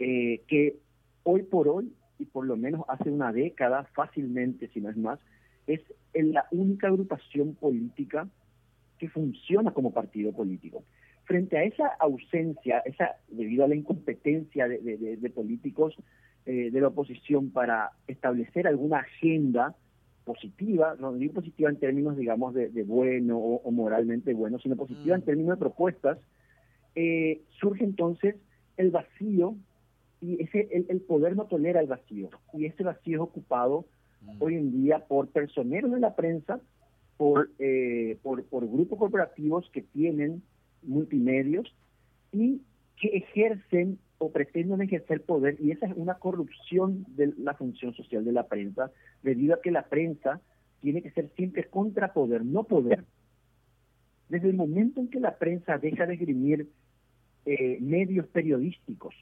eh, 0.00 0.42
que 0.48 0.76
hoy 1.22 1.44
por 1.44 1.68
hoy, 1.68 1.92
y 2.18 2.24
por 2.24 2.44
lo 2.44 2.56
menos 2.56 2.82
hace 2.88 3.10
una 3.10 3.32
década 3.32 3.84
fácilmente, 3.94 4.68
si 4.68 4.80
no 4.80 4.90
es 4.90 4.96
más, 4.96 5.20
es 5.68 5.80
la 6.14 6.46
única 6.50 6.88
agrupación 6.88 7.54
política 7.54 8.28
que 8.98 9.08
funciona 9.08 9.72
como 9.72 9.92
partido 9.92 10.32
político. 10.32 10.82
Frente 11.24 11.58
a 11.58 11.64
esa 11.64 11.86
ausencia, 12.00 12.80
esa 12.80 13.16
debido 13.28 13.64
a 13.64 13.68
la 13.68 13.74
incompetencia 13.74 14.66
de, 14.68 15.32
políticos 15.34 15.96
eh, 16.46 16.70
de 16.70 16.80
la 16.80 16.88
oposición 16.88 17.50
para 17.50 17.90
establecer 18.06 18.66
alguna 18.66 18.98
agenda 18.98 19.74
positiva, 20.24 20.96
no 20.98 21.12
digo 21.12 21.34
positiva 21.34 21.70
en 21.70 21.76
términos, 21.76 22.16
digamos, 22.16 22.54
de, 22.54 22.68
bueno 22.84 23.36
o, 23.38 23.70
moralmente 23.70 24.32
bueno, 24.32 24.58
sino 24.58 24.76
positiva 24.76 25.16
en 25.16 25.22
mm. 25.22 25.24
términos 25.24 25.56
de 25.56 25.60
propuestas, 25.60 26.18
eh, 26.94 27.42
surge 27.60 27.84
entonces 27.84 28.36
el 28.76 28.90
vacío 28.90 29.56
y 30.20 30.42
ese 30.42 30.68
el, 30.88 31.00
poder 31.00 31.36
no 31.36 31.46
tolera 31.46 31.80
el 31.80 31.88
vacío. 31.88 32.30
Y 32.52 32.66
ese 32.66 32.82
vacío 32.82 33.16
es 33.16 33.22
ocupado 33.22 33.86
mm. 34.22 34.42
hoy 34.42 34.54
en 34.54 34.70
día 34.70 35.00
por 35.00 35.28
personeros 35.28 35.90
de 35.90 36.00
la 36.00 36.14
prensa, 36.14 36.60
por, 37.16 37.50
eh, 37.58 38.18
por, 38.22 38.44
por 38.44 38.68
grupos 38.68 38.98
corporativos 38.98 39.68
que 39.72 39.82
tienen 39.82 40.42
multimedios 40.82 41.74
y 42.32 42.60
que 42.96 43.08
ejercen 43.08 43.98
o 44.18 44.30
pretenden 44.30 44.80
ejercer 44.80 45.22
poder 45.22 45.56
y 45.60 45.70
esa 45.70 45.86
es 45.86 45.92
una 45.96 46.14
corrupción 46.14 47.04
de 47.08 47.34
la 47.38 47.54
función 47.54 47.94
social 47.94 48.24
de 48.24 48.32
la 48.32 48.46
prensa 48.46 48.90
debido 49.22 49.54
a 49.54 49.60
que 49.60 49.70
la 49.70 49.88
prensa 49.88 50.40
tiene 50.80 51.02
que 51.02 51.10
ser 51.10 51.30
siempre 51.36 51.64
contra 51.64 52.12
poder, 52.12 52.44
no 52.44 52.64
poder. 52.64 53.04
desde 54.28 54.48
el 54.48 54.56
momento 54.56 55.00
en 55.00 55.08
que 55.08 55.20
la 55.20 55.36
prensa 55.36 55.78
deja 55.78 56.06
de 56.06 56.14
esgrimir 56.14 56.68
eh, 57.44 57.78
medios 57.80 58.26
periodísticos 58.28 59.14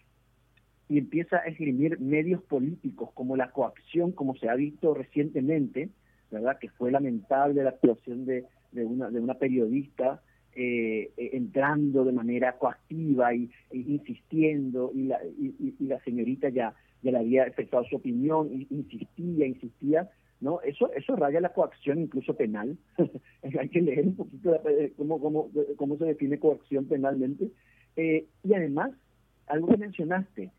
y 0.89 0.99
empieza 0.99 1.39
a 1.39 1.47
esgrimir 1.47 1.99
medios 1.99 2.43
políticos 2.43 3.11
como 3.15 3.37
la 3.37 3.51
coacción, 3.51 4.13
como 4.13 4.37
se 4.37 4.49
ha 4.49 4.55
visto 4.55 4.95
recientemente, 4.95 5.91
¿verdad? 6.31 6.59
Que 6.59 6.69
fue 6.69 6.91
lamentable 6.91 7.63
la 7.63 7.71
actuación 7.71 8.25
de, 8.27 8.45
de, 8.73 8.85
una, 8.85 9.11
de 9.11 9.21
una 9.21 9.35
periodista 9.35 10.23
eh, 10.55 11.11
eh, 11.17 11.31
entrando 11.33 12.05
de 12.05 12.13
manera 12.13 12.57
coactiva 12.59 13.35
y, 13.35 13.51
e 13.71 13.79
insistiendo, 13.79 14.91
y 14.95 15.05
la, 15.05 15.19
y, 15.25 15.75
la 15.81 16.01
señorita 16.01 16.49
ya, 16.49 16.75
ya 17.03 17.13
le 17.13 17.19
había 17.19 17.45
efectuado 17.45 17.85
su 17.87 17.97
opinión, 17.97 18.51
y 18.53 18.67
insistía, 18.71 19.47
insistía, 19.47 20.11
¿no? 20.41 20.61
Eso, 20.63 20.93
eso 20.93 21.17
raya 21.17 21.41
la 21.41 21.53
coacción 21.53 21.99
incluso 21.99 22.37
penal. 22.37 22.77
Hay 23.59 23.69
que 23.69 23.83
leer 23.83 24.07
un 24.07 24.17
poquito 24.17 24.53
de, 24.53 24.93
cómo, 24.97 25.21
cómo, 25.21 25.51
cómo 25.77 25.97
se 25.97 26.05
define 26.05 26.39
coacción 26.39 26.87
penalmente. 26.87 27.51
Eh, 27.97 28.27
y 28.43 28.55
además, 28.55 28.93
algo 29.47 29.69
que 29.69 29.77
mencionaste, 29.77 30.51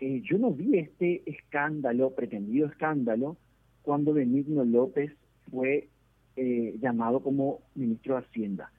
eh, 0.00 0.22
yo 0.24 0.38
no 0.38 0.50
vi 0.50 0.78
este 0.78 1.22
escándalo, 1.26 2.14
pretendido 2.14 2.66
escándalo, 2.66 3.36
cuando 3.82 4.14
Benigno 4.14 4.64
López 4.64 5.12
fue 5.50 5.88
eh, 6.36 6.76
llamado 6.80 7.22
como 7.22 7.60
ministro 7.74 8.14
de 8.14 8.22
Hacienda, 8.22 8.72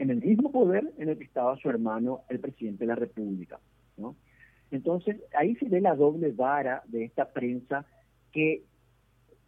en 0.00 0.08
el 0.08 0.22
mismo 0.22 0.50
poder 0.50 0.90
en 0.96 1.10
el 1.10 1.18
que 1.18 1.24
estaba 1.24 1.58
su 1.58 1.68
hermano, 1.68 2.22
el 2.30 2.40
presidente 2.40 2.84
de 2.84 2.88
la 2.88 2.94
República. 2.94 3.60
¿no? 3.98 4.16
Entonces, 4.70 5.16
ahí 5.38 5.54
se 5.56 5.68
ve 5.68 5.82
la 5.82 5.94
doble 5.94 6.32
vara 6.32 6.82
de 6.86 7.04
esta 7.04 7.30
prensa 7.32 7.84
que 8.32 8.62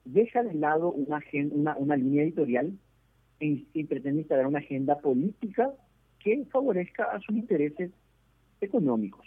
deja 0.04 0.42
de 0.42 0.52
lado 0.52 0.92
una, 0.92 1.22
una, 1.52 1.76
una 1.78 1.96
línea 1.96 2.24
editorial 2.24 2.78
y, 3.40 3.66
y 3.72 3.84
pretende 3.84 4.20
instalar 4.20 4.46
una 4.46 4.58
agenda 4.58 4.98
política 4.98 5.72
que 6.18 6.44
favorezca 6.50 7.04
a 7.04 7.18
sus 7.20 7.34
intereses 7.34 7.90
económicos. 8.60 9.26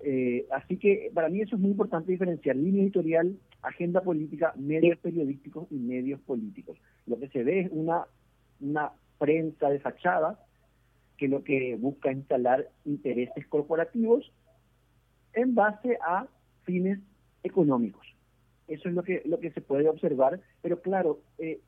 Eh, 0.00 0.46
así 0.50 0.76
que 0.76 1.10
para 1.14 1.30
mí 1.30 1.40
eso 1.40 1.56
es 1.56 1.60
muy 1.60 1.70
importante 1.70 2.12
diferenciar 2.12 2.56
línea 2.56 2.82
editorial, 2.82 3.34
agenda 3.62 4.02
política, 4.02 4.52
medios 4.56 4.98
periodísticos 4.98 5.68
y 5.70 5.76
medios 5.76 6.20
políticos. 6.20 6.78
Lo 7.06 7.18
que 7.18 7.28
se 7.28 7.44
ve 7.44 7.60
es 7.60 7.68
una, 7.72 8.04
una 8.60 8.92
prensa 9.18 9.68
de 9.68 9.80
fachada 9.80 10.38
que 11.16 11.28
lo 11.28 11.42
que 11.42 11.76
busca 11.76 12.12
instalar 12.12 12.68
intereses 12.84 13.46
corporativos 13.48 14.32
en 15.34 15.54
base 15.54 15.98
a 16.00 16.26
fines 16.64 17.00
económicos. 17.42 18.06
Eso 18.68 18.88
es 18.88 18.94
lo 18.94 19.02
que, 19.02 19.22
lo 19.24 19.40
que 19.40 19.50
se 19.50 19.60
puede 19.60 19.88
observar, 19.88 20.40
pero 20.60 20.80
claro, 20.80 21.20
eh, 21.38 21.60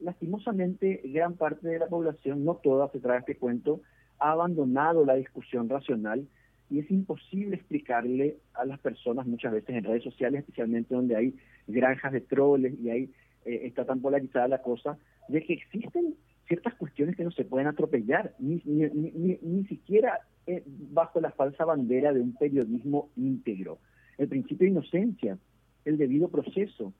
lastimosamente 0.00 1.02
gran 1.04 1.34
parte 1.34 1.68
de 1.68 1.78
la 1.78 1.86
población, 1.86 2.44
no 2.44 2.56
toda 2.56 2.90
se 2.90 2.98
trae 2.98 3.18
este 3.18 3.36
cuento, 3.36 3.82
ha 4.18 4.32
abandonado 4.32 5.04
la 5.04 5.14
discusión 5.14 5.68
racional 5.68 6.26
y 6.70 6.80
es 6.80 6.90
imposible 6.90 7.56
explicarle 7.56 8.38
a 8.54 8.64
las 8.64 8.80
personas 8.80 9.26
muchas 9.26 9.52
veces 9.52 9.76
en 9.76 9.84
redes 9.84 10.02
sociales, 10.02 10.40
especialmente 10.40 10.94
donde 10.94 11.14
hay 11.14 11.36
granjas 11.66 12.12
de 12.12 12.22
troles 12.22 12.74
y 12.80 12.90
ahí 12.90 13.10
eh, 13.44 13.60
está 13.64 13.84
tan 13.84 14.00
polarizada 14.00 14.48
la 14.48 14.62
cosa, 14.62 14.98
de 15.28 15.44
que 15.44 15.52
existen 15.52 16.16
ciertas 16.46 16.74
cuestiones 16.74 17.16
que 17.16 17.24
no 17.24 17.30
se 17.30 17.44
pueden 17.44 17.66
atropellar, 17.66 18.34
ni, 18.38 18.62
ni, 18.64 18.88
ni, 18.90 19.38
ni 19.40 19.64
siquiera 19.66 20.20
eh, 20.46 20.62
bajo 20.66 21.20
la 21.20 21.32
falsa 21.32 21.64
bandera 21.64 22.12
de 22.12 22.20
un 22.20 22.34
periodismo 22.34 23.10
íntegro. 23.16 23.78
El 24.18 24.28
principio 24.28 24.64
de 24.64 24.70
inocencia, 24.70 25.38
el 25.84 25.98
debido 25.98 26.28
proceso. 26.28 26.92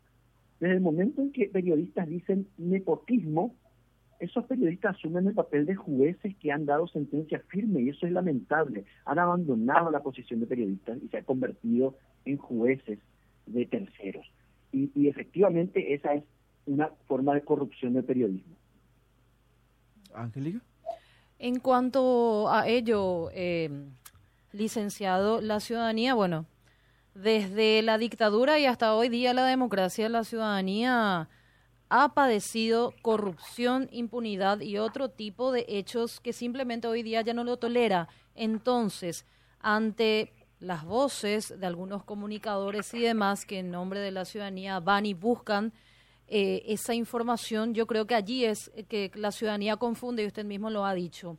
Desde 0.58 0.74
el 0.74 0.80
momento 0.80 1.22
en 1.22 1.32
que 1.32 1.48
periodistas 1.48 2.08
dicen 2.08 2.48
nepotismo, 2.56 3.54
esos 4.18 4.44
periodistas 4.46 4.96
asumen 4.96 5.26
el 5.26 5.34
papel 5.34 5.66
de 5.66 5.74
jueces 5.74 6.34
que 6.36 6.50
han 6.50 6.64
dado 6.64 6.88
sentencia 6.88 7.42
firme 7.48 7.82
y 7.82 7.90
eso 7.90 8.06
es 8.06 8.12
lamentable. 8.12 8.84
Han 9.04 9.18
abandonado 9.18 9.90
la 9.90 10.00
posición 10.00 10.40
de 10.40 10.46
periodistas 10.46 10.98
y 11.02 11.08
se 11.08 11.18
han 11.18 11.24
convertido 11.24 11.96
en 12.24 12.38
jueces 12.38 12.98
de 13.46 13.66
terceros. 13.66 14.26
Y, 14.72 15.08
efectivamente 15.08 15.94
esa 15.94 16.14
es 16.14 16.24
una 16.66 16.88
forma 17.06 17.34
de 17.34 17.42
corrupción 17.42 17.94
del 17.94 18.04
periodismo. 18.04 18.56
Angélica. 20.14 20.60
En 21.38 21.60
cuanto 21.60 22.48
a 22.50 22.66
ello, 22.66 23.30
eh, 23.32 23.70
licenciado, 24.52 25.40
la 25.40 25.60
ciudadanía, 25.60 26.14
bueno, 26.14 26.46
desde 27.14 27.82
la 27.82 27.98
dictadura 27.98 28.58
y 28.58 28.66
hasta 28.66 28.94
hoy 28.94 29.08
día 29.08 29.34
la 29.34 29.44
democracia, 29.44 30.08
la 30.08 30.24
ciudadanía 30.24 31.28
ha 31.88 32.14
padecido 32.14 32.94
corrupción, 33.02 33.88
impunidad 33.92 34.60
y 34.60 34.78
otro 34.78 35.10
tipo 35.10 35.52
de 35.52 35.64
hechos 35.68 36.20
que 36.20 36.32
simplemente 36.32 36.88
hoy 36.88 37.02
día 37.02 37.22
ya 37.22 37.34
no 37.34 37.44
lo 37.44 37.58
tolera. 37.58 38.08
Entonces, 38.34 39.24
ante 39.60 40.32
las 40.58 40.84
voces 40.84 41.58
de 41.58 41.66
algunos 41.66 42.02
comunicadores 42.04 42.92
y 42.94 43.00
demás 43.00 43.44
que 43.44 43.58
en 43.58 43.70
nombre 43.70 44.00
de 44.00 44.10
la 44.10 44.24
ciudadanía 44.24 44.80
van 44.80 45.06
y 45.06 45.14
buscan 45.14 45.72
eh, 46.28 46.62
esa 46.66 46.94
información, 46.94 47.74
yo 47.74 47.86
creo 47.86 48.06
que 48.06 48.14
allí 48.14 48.44
es 48.44 48.70
que 48.88 49.10
la 49.14 49.30
ciudadanía 49.30 49.76
confunde 49.76 50.22
y 50.22 50.26
usted 50.26 50.44
mismo 50.44 50.70
lo 50.70 50.84
ha 50.84 50.94
dicho. 50.94 51.38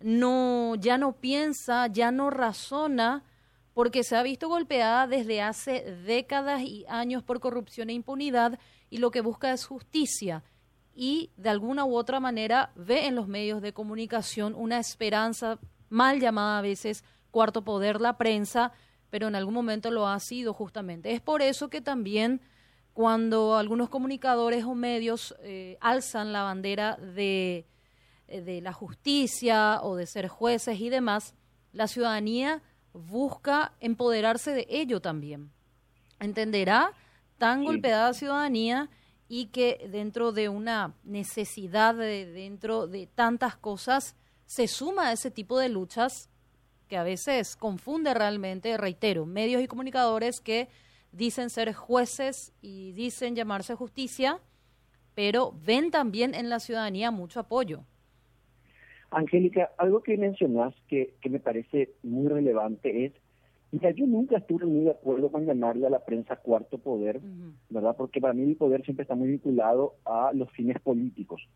No, 0.00 0.74
ya 0.76 0.96
no 0.96 1.12
piensa, 1.12 1.88
ya 1.88 2.10
no 2.10 2.30
razona 2.30 3.24
porque 3.74 4.04
se 4.04 4.16
ha 4.16 4.22
visto 4.22 4.48
golpeada 4.48 5.06
desde 5.06 5.40
hace 5.40 5.82
décadas 6.04 6.62
y 6.62 6.84
años 6.88 7.22
por 7.22 7.40
corrupción 7.40 7.90
e 7.90 7.94
impunidad 7.94 8.58
y 8.90 8.98
lo 8.98 9.10
que 9.10 9.20
busca 9.20 9.52
es 9.52 9.66
justicia 9.66 10.42
y 11.00 11.30
de 11.36 11.48
alguna 11.48 11.84
u 11.84 11.96
otra 11.96 12.18
manera 12.18 12.72
ve 12.74 13.06
en 13.06 13.14
los 13.14 13.28
medios 13.28 13.62
de 13.62 13.72
comunicación 13.72 14.54
una 14.56 14.80
esperanza 14.80 15.60
mal 15.88 16.18
llamada 16.18 16.58
a 16.58 16.62
veces 16.62 17.04
cuarto 17.30 17.62
poder 17.62 18.00
la 18.00 18.16
prensa, 18.16 18.72
pero 19.08 19.28
en 19.28 19.36
algún 19.36 19.54
momento 19.54 19.92
lo 19.92 20.08
ha 20.08 20.18
sido 20.18 20.52
justamente. 20.52 21.12
Es 21.12 21.20
por 21.20 21.40
eso 21.40 21.70
que 21.70 21.80
también 21.80 22.40
cuando 22.98 23.56
algunos 23.56 23.88
comunicadores 23.90 24.64
o 24.64 24.74
medios 24.74 25.32
eh, 25.44 25.78
alzan 25.80 26.32
la 26.32 26.42
bandera 26.42 26.96
de, 26.96 27.64
eh, 28.26 28.40
de 28.40 28.60
la 28.60 28.72
justicia 28.72 29.78
o 29.84 29.94
de 29.94 30.04
ser 30.04 30.26
jueces 30.26 30.80
y 30.80 30.88
demás, 30.88 31.36
la 31.72 31.86
ciudadanía 31.86 32.60
busca 32.92 33.72
empoderarse 33.78 34.50
de 34.50 34.66
ello 34.68 35.00
también. 35.00 35.52
Entenderá 36.18 36.92
tan 37.36 37.64
golpeada 37.64 38.14
ciudadanía 38.14 38.90
y 39.28 39.46
que 39.46 39.88
dentro 39.92 40.32
de 40.32 40.48
una 40.48 40.96
necesidad, 41.04 41.94
de, 41.94 42.26
dentro 42.26 42.88
de 42.88 43.06
tantas 43.06 43.54
cosas, 43.54 44.16
se 44.44 44.66
suma 44.66 45.10
a 45.10 45.12
ese 45.12 45.30
tipo 45.30 45.56
de 45.60 45.68
luchas 45.68 46.30
que 46.88 46.96
a 46.96 47.04
veces 47.04 47.54
confunde 47.54 48.12
realmente, 48.12 48.76
reitero, 48.76 49.24
medios 49.24 49.62
y 49.62 49.68
comunicadores 49.68 50.40
que 50.40 50.68
dicen 51.12 51.50
ser 51.50 51.72
jueces 51.72 52.52
y 52.60 52.92
dicen 52.92 53.34
llamarse 53.34 53.74
justicia, 53.74 54.40
pero 55.14 55.54
ven 55.64 55.90
también 55.90 56.34
en 56.34 56.48
la 56.48 56.60
ciudadanía 56.60 57.10
mucho 57.10 57.40
apoyo. 57.40 57.84
Angélica, 59.10 59.70
algo 59.78 60.02
que 60.02 60.16
mencionas 60.16 60.74
que, 60.86 61.14
que 61.20 61.30
me 61.30 61.40
parece 61.40 61.94
muy 62.02 62.28
relevante 62.28 63.06
es 63.06 63.12
Mira, 63.70 63.90
yo 63.90 64.06
nunca 64.06 64.38
estuve 64.38 64.64
muy 64.64 64.84
de 64.84 64.92
acuerdo 64.92 65.30
con 65.30 65.44
llamarle 65.44 65.86
a 65.86 65.90
la 65.90 66.04
prensa 66.04 66.36
cuarto 66.36 66.78
poder, 66.78 67.20
¿verdad? 67.68 67.94
Porque 67.96 68.20
para 68.20 68.32
mí 68.32 68.42
el 68.42 68.56
poder 68.56 68.82
siempre 68.82 69.02
está 69.02 69.14
muy 69.14 69.28
vinculado 69.28 69.96
a 70.06 70.32
los 70.32 70.50
fines 70.52 70.80
políticos. 70.80 71.46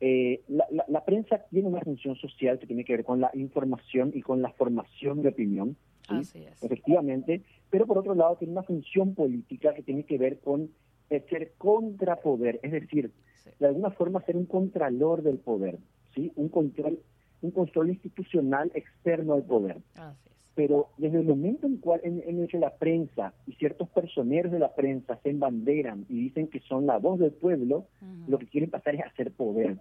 Eh, 0.00 0.40
la, 0.48 0.64
la, 0.88 1.04
prensa 1.04 1.44
tiene 1.50 1.68
una 1.68 1.82
función 1.82 2.16
social 2.16 2.58
que 2.58 2.66
tiene 2.66 2.84
que 2.84 2.94
ver 2.94 3.04
con 3.04 3.20
la 3.20 3.30
información 3.34 4.12
y 4.14 4.22
con 4.22 4.40
la 4.40 4.50
formación 4.52 5.20
de 5.20 5.28
opinión, 5.28 5.76
¿sí? 6.24 6.46
efectivamente, 6.62 7.42
pero 7.70 7.86
por 7.86 7.98
otro 7.98 8.14
lado 8.14 8.36
tiene 8.36 8.52
una 8.52 8.62
función 8.62 9.14
política 9.14 9.74
que 9.74 9.82
tiene 9.82 10.04
que 10.04 10.18
ver 10.18 10.40
con 10.40 10.70
ser 11.08 11.52
contrapoder, 11.58 12.60
es 12.62 12.72
decir, 12.72 13.10
de 13.58 13.66
alguna 13.66 13.90
forma 13.90 14.22
ser 14.22 14.36
un 14.36 14.46
contralor 14.46 15.22
del 15.22 15.38
poder, 15.38 15.78
¿sí? 16.14 16.32
un 16.36 16.48
control 16.48 16.98
un 17.42 17.52
control 17.52 17.88
institucional 17.88 18.70
externo 18.74 19.32
al 19.32 19.44
poder. 19.44 19.78
Así 19.96 20.30
pero 20.60 20.90
desde 20.98 21.20
el 21.20 21.26
momento 21.26 21.66
en, 21.66 21.78
cual, 21.78 22.00
en, 22.02 22.22
el 22.38 22.46
que 22.46 22.58
la 22.58 22.74
prensa 22.74 23.32
y 23.46 23.52
ciertos 23.54 23.88
personeros 23.88 24.52
de 24.52 24.58
la 24.58 24.74
prensa 24.74 25.18
se 25.22 25.30
embanderan 25.30 26.04
y 26.06 26.24
dicen 26.24 26.48
que 26.48 26.60
son 26.60 26.86
la 26.86 26.98
voz 26.98 27.18
del 27.18 27.32
pueblo, 27.32 27.86
lo 28.28 28.38
que 28.38 28.46
quieren 28.46 28.68
pasar 28.68 28.94
es 28.94 29.00
hacer 29.02 29.32
poder. 29.32 29.78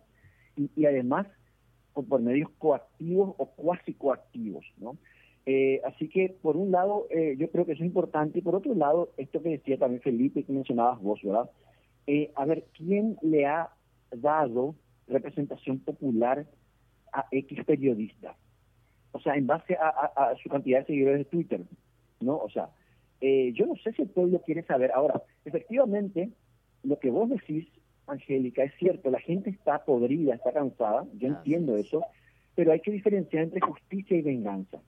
Y, 0.55 0.85
además, 0.85 1.27
por, 1.93 2.21
medios 2.21 2.49
coactivos 2.57 3.35
o 3.37 3.47
cuasi 3.47 3.93
coactivos, 3.93 4.65
¿no? 4.77 4.95
Eh, 5.45 5.81
así 5.85 6.09
que, 6.09 6.35
por 6.41 6.57
un 6.57 6.71
lado, 6.71 7.07
eh, 7.09 7.35
yo 7.37 7.49
creo 7.49 7.65
que 7.65 7.73
eso 7.73 7.83
es 7.83 7.87
importante, 7.87 8.39
y 8.39 8.41
por 8.41 8.55
otro 8.55 8.75
lado, 8.75 9.09
esto 9.17 9.41
que 9.41 9.49
decía 9.49 9.77
también 9.77 10.01
Felipe, 10.01 10.43
que 10.43 10.51
mencionabas 10.51 11.01
vos, 11.01 11.19
¿verdad? 11.23 11.49
Eh, 12.07 12.31
a 12.35 12.45
ver, 12.45 12.65
¿quién 12.73 13.17
le 13.21 13.45
ha 13.45 13.69
dado 14.11 14.75
representación 15.07 15.79
popular 15.79 16.45
a 17.11 17.25
X 17.31 17.63
periodista? 17.65 18.35
o 19.11 19.19
sea, 19.19 19.35
en 19.35 19.47
base 19.47 19.75
a, 19.75 20.33
su 20.41 20.49
cantidad 20.49 20.79
de 20.79 20.85
seguidores 20.85 21.19
de 21.19 21.25
Twitter, 21.25 21.61
¿no? 22.19 22.37
O 22.37 22.49
sea, 22.49 22.69
eh, 23.21 23.51
yo 23.53 23.65
no 23.65 23.75
sé 23.75 23.91
si 23.93 24.03
el 24.03 24.09
pueblo 24.09 24.41
quiere 24.45 24.63
saber. 24.63 24.91
Ahora, 24.91 25.21
efectivamente, 25.45 26.29
lo 26.83 26.99
que 26.99 27.09
vos 27.09 27.29
decís 27.29 27.67
Angélica, 28.07 28.63
es 28.63 28.73
cierto, 28.77 29.09
la 29.09 29.19
gente 29.19 29.49
está 29.49 29.83
podrida, 29.83 30.35
está 30.35 30.51
cansada, 30.51 31.05
yo 31.15 31.27
entiendo 31.27 31.75
eso, 31.75 32.03
pero 32.55 32.71
hay 32.71 32.79
que 32.79 32.91
diferenciar 32.91 33.43
entre 33.43 33.61
justicia 33.61 34.17
y 34.17 34.21
venganza. 34.21 34.79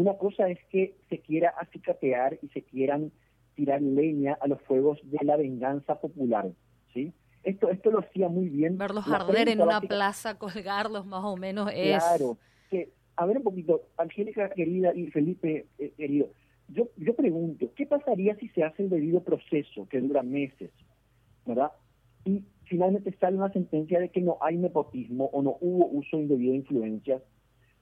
Una 0.00 0.14
cosa 0.14 0.48
es 0.48 0.58
que 0.70 0.96
se 1.10 1.18
quiera 1.18 1.50
acicatear 1.60 2.38
y 2.40 2.48
se 2.48 2.62
quieran 2.62 3.12
tirar 3.54 3.82
leña 3.82 4.38
a 4.40 4.48
los 4.48 4.58
fuegos 4.62 4.98
de 5.02 5.18
la 5.22 5.36
venganza 5.36 6.00
popular, 6.00 6.48
¿sí? 6.94 7.12
Esto, 7.42 7.68
esto 7.68 7.90
lo 7.90 7.98
hacía 7.98 8.30
muy 8.30 8.48
bien. 8.48 8.78
Verlos 8.78 9.06
arder 9.06 9.50
en 9.50 9.60
una 9.60 9.78
plaza, 9.82 10.38
colgarlos 10.38 11.04
más 11.04 11.22
o 11.22 11.36
menos 11.36 11.70
es... 11.74 11.98
Claro, 11.98 12.38
que, 12.70 12.94
a 13.14 13.26
ver 13.26 13.36
un 13.36 13.42
poquito, 13.42 13.88
Angélica 13.98 14.48
querida 14.48 14.94
y 14.94 15.10
Felipe 15.10 15.66
eh, 15.78 15.92
querido, 15.98 16.30
yo, 16.68 16.88
yo 16.96 17.14
pregunto, 17.14 17.70
¿qué 17.76 17.84
pasaría 17.84 18.34
si 18.36 18.48
se 18.48 18.64
hace 18.64 18.84
el 18.84 18.88
debido 18.88 19.22
proceso 19.22 19.86
que 19.86 20.00
dura 20.00 20.22
meses, 20.22 20.70
¿verdad? 21.44 21.72
Y 22.24 22.42
finalmente 22.64 23.14
sale 23.20 23.36
una 23.36 23.52
sentencia 23.52 24.00
de 24.00 24.08
que 24.08 24.22
no 24.22 24.38
hay 24.40 24.56
nepotismo 24.56 25.26
o 25.26 25.42
no 25.42 25.58
hubo 25.60 25.88
uso 25.88 26.18
indebido 26.18 26.52
de 26.52 26.58
influencias. 26.58 27.20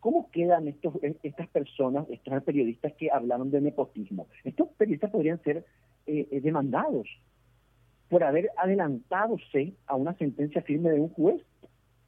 ¿Cómo 0.01 0.31
quedan 0.31 0.69
estos, 0.69 0.95
estas 1.23 1.49
personas, 1.49 2.07
estos 2.11 2.43
periodistas 2.45 2.93
que 2.95 3.11
hablaron 3.11 3.51
de 3.51 3.61
nepotismo? 3.61 4.29
Estos 4.45 4.69
periodistas 4.77 5.11
podrían 5.11 5.43
ser 5.43 5.65
eh, 6.07 6.29
eh, 6.31 6.41
demandados 6.41 7.09
por 8.09 8.23
haber 8.25 8.51
adelantado 8.57 9.37
a 9.87 9.97
una 9.97 10.15
sentencia 10.15 10.63
firme 10.63 10.91
de 10.91 11.01
un 11.01 11.09
juez. 11.11 11.43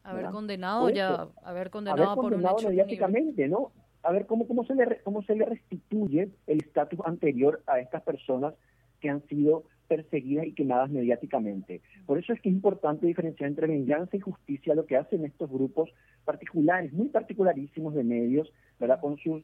Haber 0.03 0.27
condenado 0.27 0.89
ya, 0.89 1.29
haber 1.43 1.71
condenado, 1.71 2.15
por 2.17 2.33
un 2.33 2.43
mediáticamente, 2.43 3.49
¿no? 3.49 3.73
A 4.03 4.13
ver 4.13 4.27
cómo, 4.27 4.47
cómo, 4.47 4.65
se 4.65 4.75
le, 4.75 5.03
cómo 5.03 5.23
se 5.23 5.35
le 5.35 5.45
restituye 5.45 6.31
el 6.47 6.59
estatus 6.59 7.01
anterior 7.05 7.63
a 7.67 7.81
estas 7.81 8.03
personas 8.03 8.55
que 9.01 9.11
han 9.11 9.23
sido 9.27 9.65
perseguidas 9.91 10.47
y 10.47 10.53
quemadas 10.53 10.89
mediáticamente. 10.89 11.81
Por 12.07 12.17
eso 12.17 12.33
es 12.33 12.41
que 12.41 12.49
es 12.49 12.55
importante 12.55 13.09
diferenciar 13.09 13.51
entre 13.51 13.67
venganza 13.67 14.17
y 14.17 14.21
justicia, 14.21 14.77
lo 14.77 14.87
que 14.87 14.97
hacen 14.97 15.25
estos 15.25 15.51
grupos 15.51 15.91
particulares, 16.25 16.93
muy 16.93 17.09
particularísimos 17.09 17.93
de 17.95 18.05
medios, 18.05 18.53
¿verdad? 18.79 19.01
Con 19.01 19.19
sus, 19.19 19.43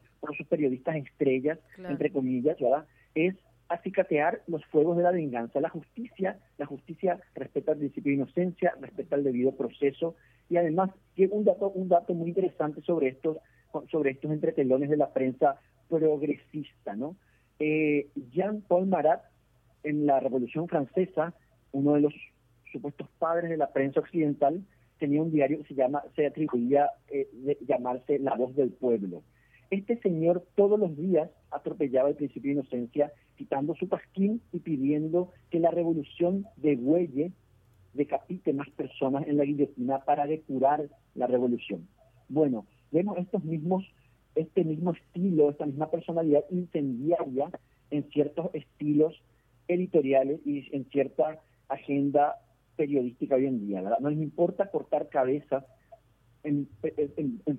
periodistas 0.49 0.95
estrellas, 0.95 1.59
entre 1.77 2.13
comillas, 2.13 2.61
¿verdad? 2.61 2.87
Es 3.17 3.35
acicatear 3.69 4.43
los 4.47 4.65
fuegos 4.67 4.97
de 4.97 5.03
la 5.03 5.11
venganza. 5.11 5.61
La 5.61 5.69
justicia, 5.69 6.39
la 6.59 6.67
justicia 6.67 7.19
respeta 7.35 7.73
el 7.73 7.79
principio 7.79 8.11
de 8.11 8.17
inocencia, 8.19 8.73
respeta 8.81 9.17
el 9.17 9.25
debido 9.25 9.51
proceso 9.57 10.15
y 10.49 10.59
además 10.59 10.91
un 11.33 11.45
dato, 11.45 11.71
un 11.71 11.89
dato 11.89 12.15
muy 12.15 12.29
interesante 12.29 12.83
sobre 12.83 13.09
estos, 13.09 13.39
sobre 13.91 14.13
estos 14.13 14.31
entretelones 14.31 14.91
de 14.91 14.97
la 14.97 15.13
prensa 15.13 15.59
progresista, 15.89 16.95
¿no? 16.95 17.17
Eh, 17.59 18.11
Jean-Paul 18.33 18.87
Marat, 18.87 19.23
en 19.87 20.05
la 20.05 20.19
Revolución 20.21 20.67
Francesa, 20.69 21.33
uno 21.73 21.95
de 21.95 22.01
los 22.01 22.15
supuestos 22.73 23.09
padres 23.19 23.51
de 23.51 23.57
la 23.57 23.73
prensa 23.73 24.01
occidental, 24.01 24.63
tenía 24.99 25.23
un 25.23 25.31
diario 25.31 25.59
que 25.59 25.69
se 25.69 25.75
llama, 25.75 26.03
se 26.17 26.27
atribuía 26.27 26.91
eh, 27.09 27.29
llamarse 27.67 28.19
La 28.19 28.35
Voz 28.35 28.55
del 28.57 28.71
Pueblo. 28.71 29.23
Este 29.71 29.99
señor 30.01 30.45
todos 30.57 30.79
los 30.79 30.97
días 30.97 31.31
atropellaba 31.51 32.09
el 32.09 32.17
principio 32.17 32.51
de 32.51 32.61
inocencia, 32.61 33.13
quitando 33.37 33.75
su 33.75 33.89
pasquín 33.89 34.41
y 34.53 34.61
pidiendo 34.61 35.33
que 35.51 35.61
la 35.61 35.71
revolución 35.71 36.47
degüelle, 36.57 37.33
decapite 37.95 38.53
más 38.53 38.69
personas 38.71 39.27
en 39.27 39.37
la 39.37 39.45
guillotina 39.45 40.01
para 40.01 40.27
depurar 40.27 40.89
la 41.15 41.27
revolución. 41.27 41.89
Bueno, 42.29 42.67
vemos 42.91 43.19
estos 43.19 43.43
mismos, 43.45 43.85
este 44.35 44.65
mismo 44.65 44.93
estilo, 44.93 45.51
esta 45.51 45.65
misma 45.65 45.91
personalidad 45.91 46.45
incendiaria 46.51 47.51
en 47.91 48.05
ciertos 48.11 48.51
estilos 48.53 49.15
editoriales 49.69 50.41
y 50.45 50.69
en 50.75 50.85
cierta 50.91 51.41
agenda 51.69 52.37
periodística 52.77 53.35
hoy 53.35 53.47
en 53.47 53.67
día. 53.67 53.83
¿verdad? 53.83 53.99
No 54.01 54.11
les 54.11 54.21
importa 54.21 54.71
cortar 54.71 55.09
cabezas 55.09 55.65
en, 56.47 56.69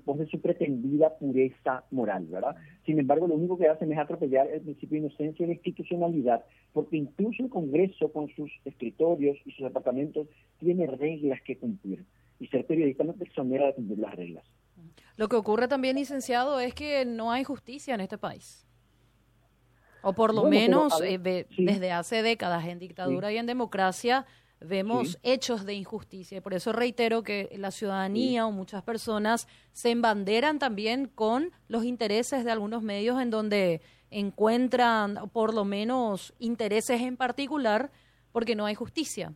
pos 0.05 0.19
de 0.19 0.27
su 0.27 0.39
pretendida 0.39 1.17
pureza 1.17 1.83
moral, 1.91 2.25
¿verdad? 2.27 2.55
Sin 2.85 2.99
embargo, 2.99 3.27
lo 3.27 3.35
único 3.35 3.57
que 3.57 3.67
hacen 3.67 3.91
es 3.91 3.97
atropellar 3.97 4.47
el 4.47 4.61
principio 4.61 5.01
de 5.01 5.07
inocencia 5.07 5.43
y 5.43 5.47
de 5.47 5.55
institucionalidad, 5.55 6.45
porque 6.71 6.95
incluso 6.95 7.43
el 7.43 7.49
Congreso, 7.49 8.11
con 8.13 8.29
sus 8.29 8.49
escritorios 8.63 9.37
y 9.45 9.51
sus 9.51 9.65
departamentos, 9.65 10.27
tiene 10.59 10.87
reglas 10.87 11.41
que 11.41 11.57
cumplir. 11.57 12.05
Y 12.39 12.47
ser 12.47 12.65
periodista 12.65 13.03
no 13.03 13.13
es 13.13 13.19
de 13.19 13.73
cumplir 13.75 13.99
las 13.99 14.15
reglas. 14.15 14.45
Lo 15.17 15.27
que 15.27 15.35
ocurre 15.35 15.67
también, 15.67 15.95
licenciado, 15.95 16.59
es 16.59 16.73
que 16.73 17.03
no 17.03 17.31
hay 17.31 17.43
justicia 17.43 17.95
en 17.95 18.01
este 18.01 18.17
país. 18.17 18.66
O 20.07 20.13
por 20.13 20.33
lo 20.33 20.45
menos 20.45 21.01
eh, 21.01 21.17
desde 21.57 21.91
hace 21.91 22.21
décadas 22.21 22.65
en 22.65 22.79
dictadura 22.79 23.29
y 23.29 23.37
en 23.37 23.45
democracia 23.45 24.25
vemos 24.61 25.19
hechos 25.21 25.65
de 25.65 25.73
injusticia. 25.73 26.37
Y 26.37 26.41
por 26.41 26.53
eso 26.53 26.71
reitero 26.71 27.23
que 27.23 27.53
la 27.57 27.71
ciudadanía 27.71 28.45
o 28.45 28.51
muchas 28.51 28.83
personas 28.83 29.49
se 29.73 29.91
embanderan 29.91 30.59
también 30.59 31.07
con 31.07 31.51
los 31.67 31.83
intereses 31.83 32.45
de 32.45 32.51
algunos 32.51 32.83
medios 32.83 33.21
en 33.21 33.29
donde 33.29 33.81
encuentran 34.09 35.29
por 35.33 35.53
lo 35.53 35.65
menos 35.65 36.33
intereses 36.39 37.01
en 37.01 37.17
particular 37.17 37.91
porque 38.31 38.55
no 38.55 38.65
hay 38.65 38.75
justicia. 38.75 39.33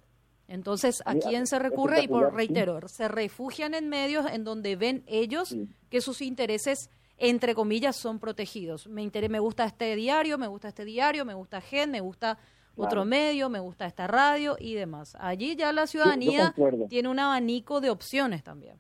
Entonces, 0.48 1.04
¿a 1.06 1.16
quién 1.16 1.48
se 1.48 1.60
recurre? 1.60 2.04
Y 2.04 2.08
por 2.08 2.34
reitero, 2.34 2.88
se 2.88 3.10
refugian 3.10 3.74
en 3.74 3.90
medios 3.90 4.26
en 4.26 4.46
donde 4.46 4.78
ven 4.78 5.04
ellos 5.08 5.54
que 5.90 6.00
sus 6.00 6.22
intereses 6.22 6.90
entre 7.22 7.54
comillas, 7.54 7.96
son 7.96 8.20
protegidos. 8.20 8.88
Me, 8.88 9.10
me 9.30 9.40
gusta 9.40 9.66
este 9.66 9.96
diario, 9.96 10.38
me 10.38 10.48
gusta 10.48 10.70
este 10.70 10.84
diario, 10.84 11.24
me 11.24 11.36
gusta 11.36 11.62
Gen, 11.62 11.92
me 11.92 12.02
gusta 12.02 12.40
otro 12.76 13.06
medio, 13.06 13.48
me 13.50 13.60
gusta 13.60 13.86
esta 13.86 14.08
radio 14.08 14.56
y 14.60 14.74
demás. 14.74 15.16
Allí 15.20 15.56
ya 15.56 15.72
la 15.72 15.86
ciudadanía 15.86 16.54
tiene 16.90 17.10
un 17.10 17.20
abanico 17.20 17.80
de 17.80 17.92
opciones 17.92 18.44
también. 18.44 18.78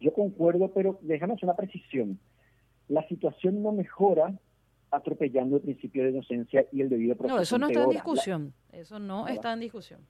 Yo 0.00 0.12
concuerdo, 0.14 0.72
pero 0.72 0.98
déjame 1.02 1.34
hacer 1.34 1.44
una 1.44 1.56
precisión. 1.56 2.18
La 2.88 3.06
situación 3.08 3.62
no 3.62 3.72
mejora 3.72 4.34
atropellando 4.90 5.56
el 5.56 5.62
principio 5.62 6.02
de 6.04 6.10
inocencia 6.10 6.66
y 6.72 6.80
el 6.80 6.88
debido 6.88 7.14
proceso. 7.14 7.36
No, 7.36 7.42
eso 7.42 7.58
no 7.58 7.68
está 7.68 7.82
en 7.82 7.90
discusión. 7.90 8.54
Eso 8.72 8.98
no 8.98 9.28
está 9.28 9.52
en 9.52 9.60
discusión 9.60 10.00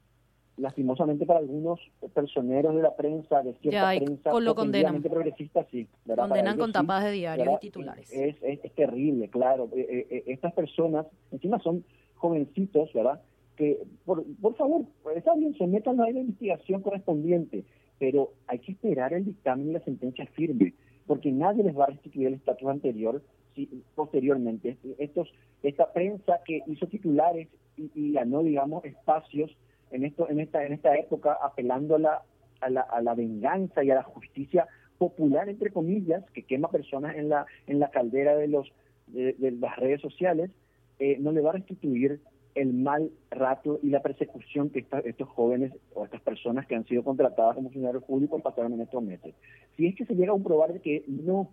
lastimosamente 0.61 1.27
para 1.27 1.40
algunos 1.40 1.81
personeros 2.14 2.75
de 2.77 2.83
la 2.83 2.94
prensa, 2.94 3.42
de 3.42 3.55
cierta 3.55 3.90
prensa 3.96 4.31
con 4.31 4.44
lo 4.44 4.55
condenan. 4.55 5.03
progresista, 5.03 5.66
sí. 5.70 5.88
Condenan 6.14 6.59
con 6.59 6.73
tapas 6.73 7.05
de 7.05 7.12
diario 7.12 7.53
y 7.57 7.59
titulares. 7.61 8.12
Es, 8.12 8.37
es, 8.42 8.61
terrible, 8.75 9.29
claro. 9.29 9.68
Eh, 9.75 9.87
eh, 9.88 10.07
eh, 10.11 10.25
estas 10.27 10.53
personas, 10.53 11.07
encima 11.33 11.59
son 11.61 11.85
jovencitos, 12.16 12.92
¿verdad? 12.92 13.20
Que, 13.57 13.83
por, 14.05 14.25
por 14.40 14.55
favor, 14.57 14.83
está 15.14 15.35
bien, 15.35 15.55
sometan 15.57 16.01
a 16.01 16.11
la 16.11 16.20
investigación 16.20 16.83
correspondiente, 16.83 17.64
pero 17.99 18.33
hay 18.46 18.59
que 18.59 18.73
esperar 18.73 19.12
el 19.12 19.25
dictamen 19.25 19.70
y 19.70 19.73
la 19.73 19.81
sentencia 19.81 20.27
firme, 20.27 20.75
porque 21.07 21.33
nadie 21.33 21.64
les 21.64 21.77
va 21.77 21.85
a 21.85 21.88
restituir 21.88 22.29
el 22.29 22.35
estatus 22.35 22.68
anterior 22.68 23.23
si, 23.55 23.66
posteriormente. 23.94 24.77
Estos, 24.99 25.29
esta 25.62 25.92
prensa 25.92 26.40
que 26.44 26.62
hizo 26.66 26.87
titulares 26.87 27.49
y, 27.77 27.90
y 27.94 28.12
ganó, 28.12 28.42
digamos, 28.42 28.85
espacios 28.85 29.51
en 29.90 30.05
esto 30.05 30.29
en 30.29 30.40
esta 30.40 30.64
en 30.64 30.72
esta 30.72 30.96
época 30.96 31.37
apelando 31.42 31.96
a 31.96 31.98
la, 31.98 32.22
a 32.61 32.70
la, 32.70 32.83
a 32.83 33.00
la 33.03 33.14
venganza 33.14 33.83
y 33.83 33.90
a 33.90 33.96
la 33.96 34.03
justicia 34.03 34.66
popular 34.98 35.48
entre 35.48 35.70
comillas 35.70 36.24
que 36.33 36.44
quema 36.44 36.70
personas 36.70 37.16
en 37.16 37.29
la 37.29 37.46
en 37.66 37.81
la 37.81 37.90
caldera 37.90 38.37
de 38.37 38.48
los 38.48 38.72
de, 39.09 39.35
las 39.61 39.76
redes 39.76 40.00
sociales 40.00 40.50
eh, 40.98 41.16
no 41.18 41.33
le 41.33 41.40
va 41.40 41.50
a 41.50 41.55
restituir 41.55 42.20
el 42.55 42.72
mal 42.74 43.11
rato 43.31 43.79
y 43.83 43.90
la 43.90 44.03
persecución 44.03 44.70
que 44.70 44.85
estos 45.05 45.29
jóvenes 45.29 45.72
o 45.94 46.05
estas 46.05 46.20
personas 46.20 46.66
que 46.66 46.74
han 46.74 46.85
sido 46.87 47.05
contratadas 47.05 47.55
como 47.55 47.68
funcionarios 47.68 48.05
públicos 48.05 48.42
pasaron 48.42 48.72
en 48.72 48.81
estos 48.81 49.03
meses. 49.03 49.35
Si 49.76 49.87
es 49.87 49.94
que 49.94 50.05
se 50.05 50.14
llega 50.14 50.33
a 50.33 50.35
comprobar 50.35 50.72
de 50.72 50.81
que 50.81 51.05
no, 51.07 51.48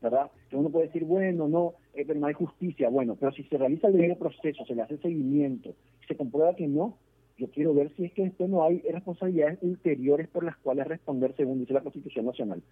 ¿verdad? 0.00 0.30
Que 0.50 0.56
uno 0.56 0.68
puede 0.68 0.86
decir, 0.86 1.04
bueno, 1.04 1.48
no, 1.48 1.74
eh, 1.94 2.04
pero 2.06 2.20
no 2.20 2.26
hay 2.26 2.34
justicia, 2.34 2.88
bueno, 2.90 3.16
pero 3.18 3.32
si 3.32 3.44
se 3.44 3.56
realiza 3.56 3.88
el 3.88 3.94
debido 3.94 4.16
proceso, 4.16 4.64
se 4.66 4.74
le 4.74 4.82
hace 4.82 4.98
seguimiento, 4.98 5.74
se 6.06 6.16
comprueba 6.16 6.54
que 6.54 6.68
no, 6.68 6.98
yo 7.38 7.50
quiero 7.50 7.74
ver 7.74 7.90
si 7.96 8.04
es 8.04 8.12
que 8.12 8.24
esto 8.24 8.46
no 8.48 8.64
hay 8.64 8.80
responsabilidades 8.80 9.58
ulteriores 9.62 10.28
por 10.28 10.44
las 10.44 10.56
cuales 10.58 10.86
responder, 10.86 11.34
según 11.36 11.60
dice 11.60 11.72
la 11.72 11.80
Constitución 11.80 12.26
Nacional, 12.26 12.62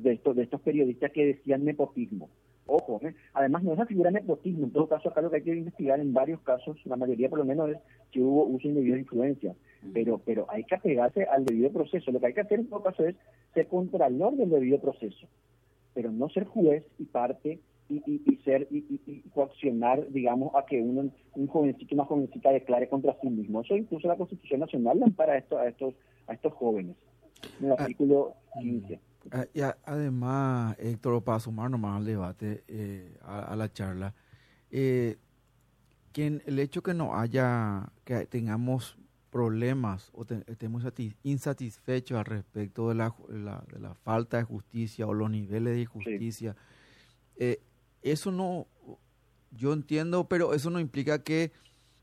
de 0.00 0.12
estos, 0.12 0.36
de 0.36 0.42
estos 0.42 0.60
periodistas 0.60 1.12
que 1.12 1.26
decían 1.26 1.64
nepotismo. 1.64 2.28
Ojo, 2.66 3.00
¿eh? 3.02 3.14
además 3.32 3.62
no 3.62 3.72
es 3.72 3.78
una 3.78 3.86
figura 3.86 4.10
nepotismo, 4.10 4.66
en 4.66 4.72
todo 4.72 4.88
caso 4.88 5.08
acá 5.08 5.22
lo 5.22 5.30
que 5.30 5.36
hay 5.36 5.42
que 5.42 5.56
investigar 5.56 6.00
en 6.00 6.12
varios 6.12 6.40
casos, 6.42 6.76
la 6.84 6.96
mayoría 6.96 7.30
por 7.30 7.38
lo 7.38 7.46
menos 7.46 7.70
es 7.70 7.78
si 8.12 8.20
hubo 8.20 8.44
uso 8.44 8.68
indebido 8.68 8.94
de 8.94 9.00
influencia, 9.00 9.54
pero, 9.94 10.18
pero 10.18 10.46
hay 10.50 10.64
que 10.64 10.74
apegarse 10.74 11.24
al 11.24 11.46
debido 11.46 11.72
proceso. 11.72 12.10
Lo 12.12 12.20
que 12.20 12.26
hay 12.26 12.34
que 12.34 12.42
hacer 12.42 12.60
en 12.60 12.68
todo 12.68 12.82
caso 12.82 13.06
es 13.06 13.16
ser 13.54 13.68
contralor 13.68 14.36
del 14.36 14.50
debido 14.50 14.78
proceso, 14.80 15.26
pero 15.94 16.12
no 16.12 16.28
ser 16.28 16.44
juez 16.44 16.84
y 16.98 17.04
parte 17.04 17.58
y, 17.88 18.36
ser 18.44 18.68
y, 18.70 19.22
coaccionar, 19.34 20.10
digamos, 20.10 20.54
a 20.54 20.64
que 20.66 20.80
un, 20.80 21.12
un 21.34 21.46
jovencito, 21.46 21.94
una 21.94 22.04
jovencita 22.04 22.50
declare 22.50 22.88
contra 22.88 23.16
sí 23.20 23.28
mismo. 23.28 23.60
Eso 23.62 23.76
incluso 23.76 24.08
la 24.08 24.16
Constitución 24.16 24.60
Nacional 24.60 25.00
para 25.16 25.38
esto, 25.38 25.58
a 25.58 25.68
estos 25.68 25.94
a 26.28 26.34
estos 26.34 26.52
jóvenes, 26.52 26.96
en 27.58 27.66
el 27.66 27.72
ah, 27.72 27.76
artículo 27.78 28.34
15. 28.60 29.00
Ah, 29.32 29.46
y 29.52 29.60
además, 29.84 30.76
Héctor, 30.78 31.22
para 31.24 31.40
sumar 31.40 31.70
nomás 31.70 31.96
al 31.96 32.04
debate, 32.04 32.64
eh, 32.68 33.16
a, 33.22 33.56
la 33.56 33.72
charla, 33.72 34.14
eh, 34.70 35.16
que 36.12 36.26
el 36.44 36.58
hecho 36.58 36.82
que 36.82 36.94
no 36.94 37.16
haya, 37.16 37.90
que 38.04 38.26
tengamos 38.26 38.98
problemas 39.30 40.10
o 40.14 40.24
estemos 40.46 40.84
insatisfechos 41.22 42.18
al 42.18 42.24
respecto 42.24 42.88
de 42.88 42.94
la, 42.94 43.14
de 43.28 43.78
la, 43.80 43.94
falta 43.94 44.38
de 44.38 44.44
justicia 44.44 45.06
o 45.06 45.12
los 45.12 45.30
niveles 45.30 45.76
de 45.76 45.84
justicia, 45.84 46.56
eh, 47.36 47.60
eso 48.10 48.30
no, 48.32 48.66
yo 49.50 49.72
entiendo, 49.72 50.28
pero 50.28 50.54
eso 50.54 50.70
no 50.70 50.80
implica 50.80 51.22
que 51.22 51.52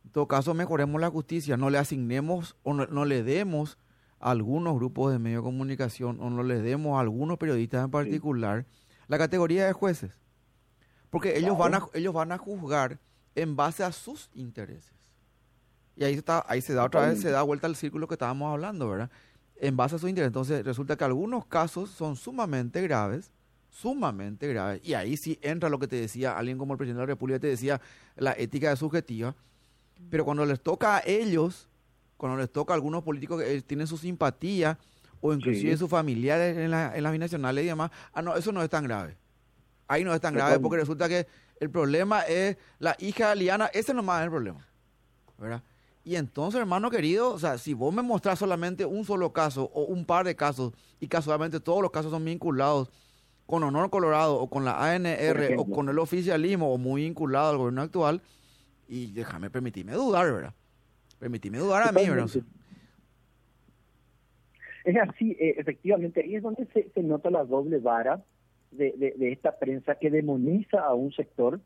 en 0.03 0.11
todo 0.11 0.27
caso 0.27 0.53
mejoremos 0.53 1.01
la 1.01 1.09
justicia, 1.09 1.57
no 1.57 1.69
le 1.69 1.77
asignemos 1.77 2.55
o 2.63 2.73
no, 2.73 3.05
le 3.05 3.23
demos 3.23 3.77
a 4.19 4.31
algunos 4.31 4.75
grupos 4.75 5.11
de 5.11 5.19
medios 5.19 5.41
de 5.41 5.45
comunicación 5.45 6.19
o 6.21 6.29
no 6.29 6.43
le 6.43 6.61
demos 6.61 6.97
a 6.97 7.01
algunos 7.01 7.37
periodistas 7.37 7.83
en 7.85 7.91
particular 7.91 8.65
la 9.07 9.17
categoría 9.17 9.65
de 9.65 9.73
jueces. 9.73 10.11
Porque 11.09 11.37
ellos, 11.37 11.57
van 11.57 11.75
a, 11.75 11.85
ellos 11.93 12.13
van 12.13 12.31
a 12.31 12.37
juzgar 12.37 12.99
en 13.35 13.55
base 13.55 13.83
a 13.83 13.91
sus 13.91 14.29
intereses. 14.33 14.93
Y 15.95 16.03
ahí, 16.03 16.13
está, 16.13 16.43
ahí 16.47 16.61
se 16.61 16.73
da 16.73 16.83
otra 16.83 17.07
vez, 17.07 17.21
se 17.21 17.31
da 17.31 17.41
vuelta 17.41 17.67
al 17.67 17.75
círculo 17.75 18.07
que 18.07 18.15
estábamos 18.15 18.51
hablando, 18.51 18.89
¿verdad? 18.89 19.09
En 19.55 19.77
base 19.77 19.95
a 19.95 19.99
sus 19.99 20.09
intereses. 20.09 20.27
Entonces 20.27 20.65
resulta 20.65 20.97
que 20.97 21.03
algunos 21.03 21.45
casos 21.45 21.89
son 21.89 22.15
sumamente 22.15 22.81
graves, 22.81 23.31
sumamente 23.75 24.47
graves. 24.47 24.81
Y 24.83 24.93
ahí 24.93 25.17
sí 25.17 25.37
entra 25.41 25.69
lo 25.69 25.79
que 25.79 25.87
te 25.87 25.97
decía 25.97 26.37
alguien 26.37 26.57
como 26.57 26.73
el 26.73 26.77
presidente 26.77 27.01
de 27.01 27.07
la 27.07 27.13
República, 27.13 27.39
te 27.39 27.47
decía 27.47 27.81
la 28.15 28.33
ética 28.33 28.69
de 28.69 28.77
subjetiva. 28.77 29.35
Pero 30.09 30.23
cuando 30.25 30.45
les 30.45 30.61
toca 30.61 30.97
a 30.97 31.01
ellos, 31.05 31.67
cuando 32.17 32.37
les 32.37 32.51
toca 32.51 32.73
a 32.73 32.75
algunos 32.75 33.03
políticos 33.03 33.41
que 33.41 33.61
tienen 33.61 33.87
su 33.87 33.97
simpatía, 33.97 34.77
o 35.21 35.33
inclusive 35.33 35.75
sus 35.77 35.89
familiares 35.89 36.57
en, 36.57 36.71
la, 36.71 36.95
en 36.95 37.03
las 37.03 37.11
binacionales 37.11 37.63
y 37.63 37.67
demás, 37.67 37.91
ah, 38.13 38.21
no, 38.21 38.35
eso 38.35 38.51
no 38.51 38.61
es 38.61 38.69
tan 38.69 38.83
grave. 38.83 39.17
Ahí 39.87 40.03
no 40.03 40.13
es 40.13 40.21
tan 40.21 40.33
grave 40.33 40.59
porque 40.59 40.77
resulta 40.77 41.09
que 41.09 41.27
el 41.59 41.69
problema 41.69 42.21
es 42.21 42.57
la 42.79 42.95
hija 42.99 43.29
de 43.29 43.35
Liana, 43.37 43.67
ese 43.67 43.93
nomás 43.93 44.19
es 44.19 44.25
el 44.25 44.31
problema. 44.31 44.67
¿verdad? 45.37 45.63
Y 46.03 46.15
entonces, 46.15 46.59
hermano 46.59 46.89
querido, 46.91 47.31
o 47.31 47.39
sea, 47.39 47.57
si 47.57 47.73
vos 47.73 47.93
me 47.93 48.01
mostrás 48.01 48.39
solamente 48.39 48.85
un 48.85 49.03
solo 49.03 49.33
caso 49.33 49.69
o 49.73 49.83
un 49.83 50.05
par 50.05 50.25
de 50.25 50.35
casos 50.35 50.73
y 50.99 51.07
casualmente 51.07 51.59
todos 51.59 51.81
los 51.81 51.91
casos 51.91 52.11
son 52.11 52.23
vinculados 52.23 52.89
con 53.45 53.63
Honor 53.63 53.89
Colorado 53.89 54.39
o 54.39 54.49
con 54.49 54.65
la 54.65 54.93
ANR 54.93 55.55
o 55.57 55.65
con 55.65 55.89
el 55.89 55.99
oficialismo 55.99 56.73
o 56.73 56.77
muy 56.77 57.03
vinculado 57.03 57.51
al 57.51 57.57
gobierno 57.57 57.81
actual, 57.81 58.21
y 58.87 59.11
déjame 59.11 59.49
permitirme 59.49 59.93
dudar, 59.93 60.31
¿verdad? 60.31 60.53
Permitirme 61.19 61.57
dudar 61.57 61.87
a 61.87 61.91
mí, 61.91 62.07
¿verdad? 62.07 62.29
Es 64.83 64.95
así, 64.97 65.31
eh, 65.39 65.55
efectivamente, 65.57 66.25
y 66.25 66.35
es 66.35 66.43
donde 66.43 66.67
se, 66.67 66.89
se, 66.89 67.01
nota 67.01 67.31
la 67.31 67.43
doble 67.43 67.79
vara 67.79 68.23
de, 68.69 68.91
de, 69.17 69.31
esta 69.31 69.57
prensa 69.57 69.95
que 69.95 70.11
demoniza 70.11 70.79
a 70.81 70.93
un 70.93 71.11
sector 71.11 71.59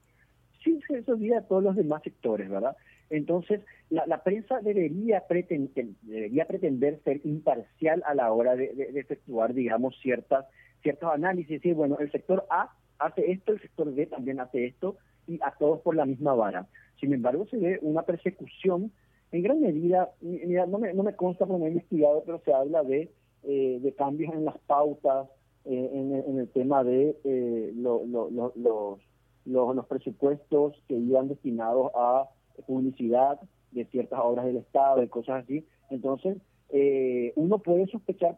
sin 0.63 0.81
se 0.81 1.11
olvida 1.11 1.39
a 1.39 1.41
todos 1.41 1.63
los 1.63 1.75
demás 1.75 2.03
sectores, 2.03 2.49
¿verdad? 2.49 2.77
Entonces, 3.09 3.61
la, 3.89 4.05
la 4.05 4.23
prensa 4.23 4.59
debería 4.61 5.25
pretender, 5.27 5.87
debería 6.01 6.45
pretender 6.45 6.99
ser 7.03 7.21
imparcial 7.25 8.03
a 8.05 8.13
la 8.13 8.31
hora 8.31 8.55
de, 8.55 8.73
de, 8.73 8.99
efectuar, 8.99 9.53
digamos, 9.53 9.97
ciertas, 10.01 10.45
ciertos 10.81 11.11
análisis. 11.11 11.61
Decir, 11.61 11.75
bueno, 11.75 11.97
el 11.99 12.11
sector 12.11 12.45
A 12.49 12.71
hace 12.97 13.31
esto, 13.31 13.53
el 13.53 13.61
sector 13.61 13.93
B 13.93 14.05
también 14.07 14.39
hace 14.39 14.65
esto, 14.65 14.97
y 15.27 15.39
a 15.41 15.53
todos 15.57 15.81
por 15.81 15.95
la 15.95 16.05
misma 16.05 16.33
vara. 16.33 16.67
Sin 16.99 17.13
embargo, 17.13 17.45
se 17.47 17.57
ve 17.57 17.79
una 17.81 18.03
persecución 18.03 18.91
en 19.31 19.43
gran 19.43 19.61
medida, 19.61 20.11
mira, 20.21 20.65
no 20.65 20.79
me, 20.79 20.93
no 20.93 21.03
me 21.03 21.15
consta 21.15 21.45
porque 21.45 21.59
no 21.59 21.65
he 21.65 21.69
investigado, 21.69 22.23
pero 22.25 22.41
se 22.43 22.51
habla 22.51 22.83
de, 22.83 23.11
eh, 23.43 23.79
de 23.79 23.93
cambios 23.93 24.33
en 24.33 24.43
las 24.43 24.57
pautas, 24.59 25.27
eh, 25.65 25.89
en, 25.93 26.39
el 26.39 26.47
tema 26.49 26.83
de 26.83 27.15
eh, 27.23 27.71
los, 27.75 28.07
los, 28.07 28.99
los 29.45 29.85
presupuestos 29.87 30.81
que 30.87 30.95
iban 30.95 31.27
destinados 31.27 31.91
a 31.93 32.27
publicidad 32.65 33.39
de 33.71 33.85
ciertas 33.85 34.19
obras 34.21 34.45
del 34.45 34.57
Estado, 34.57 35.01
de 35.01 35.09
cosas 35.09 35.43
así. 35.43 35.65
Entonces, 35.89 36.37
eh, 36.69 37.33
uno 37.35 37.59
puede 37.59 37.87
sospechar 37.87 38.37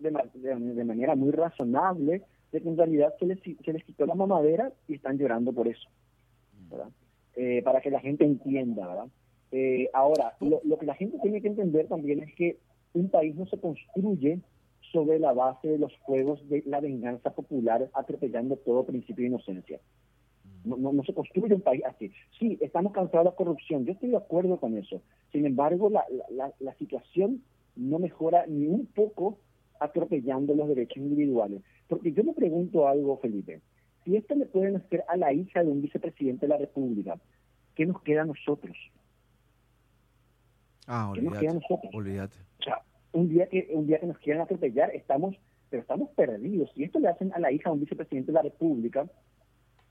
de, 0.00 0.10
de, 0.74 0.84
manera 0.84 1.14
muy 1.14 1.30
razonable 1.30 2.22
de 2.52 2.60
que 2.60 2.68
en 2.68 2.76
realidad 2.76 3.14
se 3.18 3.26
les, 3.26 3.38
se 3.40 3.72
les 3.72 3.84
quitó 3.84 4.06
la 4.06 4.14
mamadera 4.14 4.72
y 4.88 4.94
están 4.94 5.18
llorando 5.18 5.52
por 5.52 5.68
eso. 5.68 5.88
Eh, 7.36 7.62
para 7.62 7.80
que 7.80 7.90
la 7.90 8.00
gente 8.00 8.24
entienda. 8.24 9.06
Eh, 9.52 9.88
ahora, 9.92 10.36
lo, 10.40 10.60
lo 10.64 10.78
que 10.78 10.86
la 10.86 10.94
gente 10.94 11.18
tiene 11.22 11.40
que 11.40 11.48
entender 11.48 11.88
también 11.88 12.20
es 12.22 12.34
que 12.34 12.58
un 12.92 13.08
país 13.08 13.34
no 13.36 13.46
se 13.46 13.58
construye 13.58 14.40
sobre 14.92 15.18
la 15.18 15.32
base 15.32 15.68
de 15.68 15.78
los 15.78 15.96
juegos 16.00 16.46
de 16.48 16.62
la 16.66 16.80
venganza 16.80 17.30
popular 17.30 17.88
atropellando 17.94 18.56
todo 18.56 18.84
principio 18.84 19.22
de 19.22 19.28
inocencia. 19.28 19.80
No, 20.64 20.76
no, 20.76 21.02
se 21.04 21.14
construye 21.14 21.54
un 21.54 21.62
país 21.62 21.82
así. 21.86 22.12
Sí, 22.38 22.58
estamos 22.60 22.92
cansados 22.92 23.32
de 23.32 23.36
corrupción, 23.36 23.86
yo 23.86 23.92
estoy 23.92 24.10
de 24.10 24.18
acuerdo 24.18 24.58
con 24.58 24.76
eso. 24.76 25.00
Sin 25.32 25.46
embargo, 25.46 25.88
la, 25.88 26.04
la, 26.30 26.52
la 26.58 26.74
situación 26.74 27.42
no 27.76 27.98
mejora 27.98 28.44
ni 28.46 28.66
un 28.66 28.86
poco 28.86 29.38
atropellando 29.80 30.54
los 30.54 30.68
derechos 30.68 30.98
individuales. 30.98 31.62
Porque 31.88 32.12
yo 32.12 32.22
me 32.22 32.32
pregunto 32.32 32.86
algo, 32.86 33.18
Felipe. 33.18 33.60
Si 34.04 34.16
esto 34.16 34.34
le 34.34 34.46
pueden 34.46 34.76
hacer 34.76 35.04
a 35.08 35.16
la 35.16 35.32
hija 35.32 35.62
de 35.62 35.70
un 35.70 35.82
vicepresidente 35.82 36.46
de 36.46 36.50
la 36.50 36.58
República, 36.58 37.18
¿qué 37.74 37.86
nos 37.86 38.00
queda 38.02 38.22
a 38.22 38.26
nosotros? 38.26 38.76
Ah, 40.86 41.12
¿Qué 41.14 41.22
nos 41.22 41.38
queda 41.38 41.50
a 41.50 41.54
nosotros? 41.54 41.92
Olvídate. 41.92 42.36
O 42.60 42.62
sea, 42.62 42.82
un 43.12 43.28
día 43.28 43.46
que 43.48 43.68
un 43.72 43.86
día 43.86 43.98
que 43.98 44.06
nos 44.06 44.18
quieran 44.18 44.42
atropellar, 44.42 44.94
estamos 44.94 45.36
pero 45.70 45.82
estamos 45.82 46.10
perdidos. 46.10 46.70
Si 46.74 46.82
esto 46.82 46.98
le 46.98 47.08
hacen 47.08 47.32
a 47.32 47.38
la 47.38 47.52
hija 47.52 47.70
de 47.70 47.74
un 47.74 47.80
vicepresidente 47.80 48.32
de 48.32 48.36
la 48.36 48.42
República, 48.42 49.06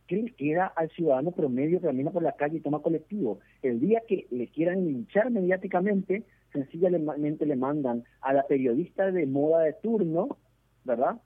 ¿qué 0.08 0.18
le 0.18 0.34
queda 0.34 0.68
al 0.68 0.90
ciudadano 0.90 1.32
promedio 1.32 1.80
que 1.80 1.88
camina 1.88 2.12
por 2.12 2.22
la 2.22 2.34
calle 2.34 2.58
y 2.58 2.62
toma 2.62 2.82
colectivo? 2.82 3.40
El 3.62 3.80
día 3.80 4.02
que 4.08 4.28
le 4.30 4.48
quieran 4.48 4.86
linchar 4.86 5.32
mediáticamente, 5.32 6.24
sencillamente 6.52 7.46
le 7.46 7.56
mandan 7.56 8.04
a 8.22 8.34
la 8.34 8.44
periodista 8.48 9.12
de 9.12 9.26
moda 9.26 9.64
de 9.64 9.74
turno, 9.74 10.38
¿verdad? 10.84 11.22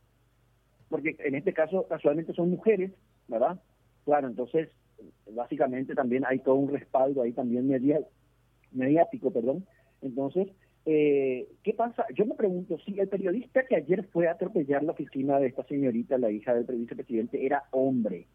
Porque 0.90 1.16
en 1.20 1.36
este 1.36 1.54
caso 1.54 1.88
casualmente 1.88 2.34
son 2.34 2.50
mujeres, 2.50 2.92
¿verdad? 3.28 3.60
Claro, 4.06 4.28
entonces 4.28 4.70
básicamente 5.32 5.96
también 5.96 6.24
hay 6.26 6.40
todo 6.40 6.56
un 6.56 6.72
respaldo 6.72 7.22
ahí 7.22 7.32
también 7.32 7.68
mediático, 8.72 9.32
perdón. 9.32 9.66
Entonces, 10.02 10.50
eh, 10.86 11.48
¿qué 11.64 11.74
pasa? 11.74 12.06
Yo 12.14 12.26
me 12.26 12.36
pregunto 12.36 12.78
si 12.80 13.00
el 13.00 13.08
periodista 13.08 13.66
que 13.66 13.78
ayer 13.78 14.04
fue 14.12 14.28
a 14.28 14.32
atropellar 14.32 14.84
la 14.84 14.92
oficina 14.92 15.40
de 15.40 15.48
esta 15.48 15.64
señorita, 15.64 16.18
la 16.18 16.32
hija 16.32 16.54
del 16.54 16.66
vicepresidente, 16.66 17.46
era 17.46 17.64
hombre, 17.72 18.28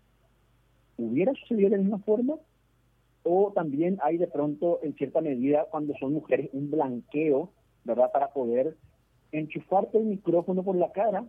hubiera 0.97 1.33
sucedido 1.35 1.71
de 1.71 1.77
la 1.77 1.83
misma 1.83 1.99
forma? 1.99 2.37
¿O 3.31 3.53
también 3.53 3.99
hay 4.03 4.17
de 4.17 4.27
pronto, 4.27 4.81
en 4.83 4.95
cierta 4.95 5.21
medida, 5.21 5.67
cuando 5.71 5.93
son 6.01 6.15
mujeres, 6.15 6.49
un 6.55 6.71
blanqueo, 6.71 7.53
¿verdad? 7.85 8.11
Para 8.11 8.33
poder 8.33 8.75
enchufarte 9.33 9.99
el 9.99 10.07
micrófono 10.07 10.63
por 10.63 10.77
la 10.77 10.93
cara 10.93 11.27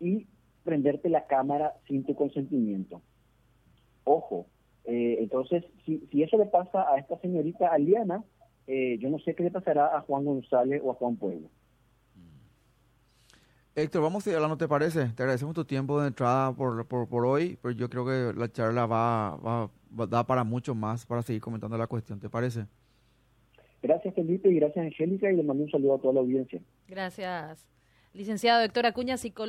y 0.00 0.26
prenderte 0.64 1.08
la 1.08 1.28
cámara 1.28 1.74
sin 1.86 2.02
tu 2.02 2.16
consentimiento. 2.16 3.02
Ojo, 4.02 4.46
eh, 4.84 5.18
entonces, 5.20 5.64
si, 5.86 6.00
si 6.10 6.24
eso 6.24 6.36
le 6.38 6.46
pasa 6.46 6.92
a 6.92 6.98
esta 6.98 7.16
señorita 7.20 7.68
Aliana, 7.68 8.24
eh, 8.66 8.98
yo 8.98 9.08
no 9.08 9.20
sé 9.20 9.36
qué 9.36 9.44
le 9.44 9.52
pasará 9.52 9.96
a 9.96 10.00
Juan 10.00 10.24
González 10.24 10.82
o 10.84 10.90
a 10.90 10.94
Juan 10.94 11.14
Pueblo. 11.14 11.48
Héctor, 13.76 14.02
vamos 14.02 14.26
a 14.26 14.30
ir 14.30 14.34
hablando, 14.34 14.56
¿te 14.56 14.66
parece? 14.66 15.06
Te 15.10 15.22
agradecemos 15.22 15.54
tu 15.54 15.64
tiempo 15.64 16.00
de 16.00 16.08
entrada 16.08 16.52
por, 16.52 16.84
por, 16.84 17.26
hoy, 17.26 17.56
pero 17.62 17.72
yo 17.72 17.88
creo 17.88 18.04
que 18.04 18.36
la 18.36 18.50
charla 18.50 18.86
va, 18.86 19.36
va, 19.36 19.66
va 19.66 19.70
da 20.08 20.24
para 20.24 20.44
mucho 20.44 20.74
más 20.74 21.06
para 21.06 21.22
seguir 21.22 21.40
comentando 21.40 21.76
la 21.76 21.86
cuestión, 21.86 22.18
¿te 22.18 22.28
parece? 22.28 22.66
Gracias 23.82 24.14
Felipe 24.14 24.48
y 24.48 24.56
gracias 24.56 24.86
Angélica 24.86 25.30
y 25.30 25.36
le 25.36 25.42
mando 25.42 25.64
un 25.64 25.70
saludo 25.70 25.96
a 25.96 25.98
toda 25.98 26.14
la 26.14 26.20
audiencia. 26.20 26.60
Gracias. 26.88 27.66
Licenciado 28.14 28.62
Héctor 28.62 28.86
Acuña, 28.86 29.16
psicólogo. 29.16 29.40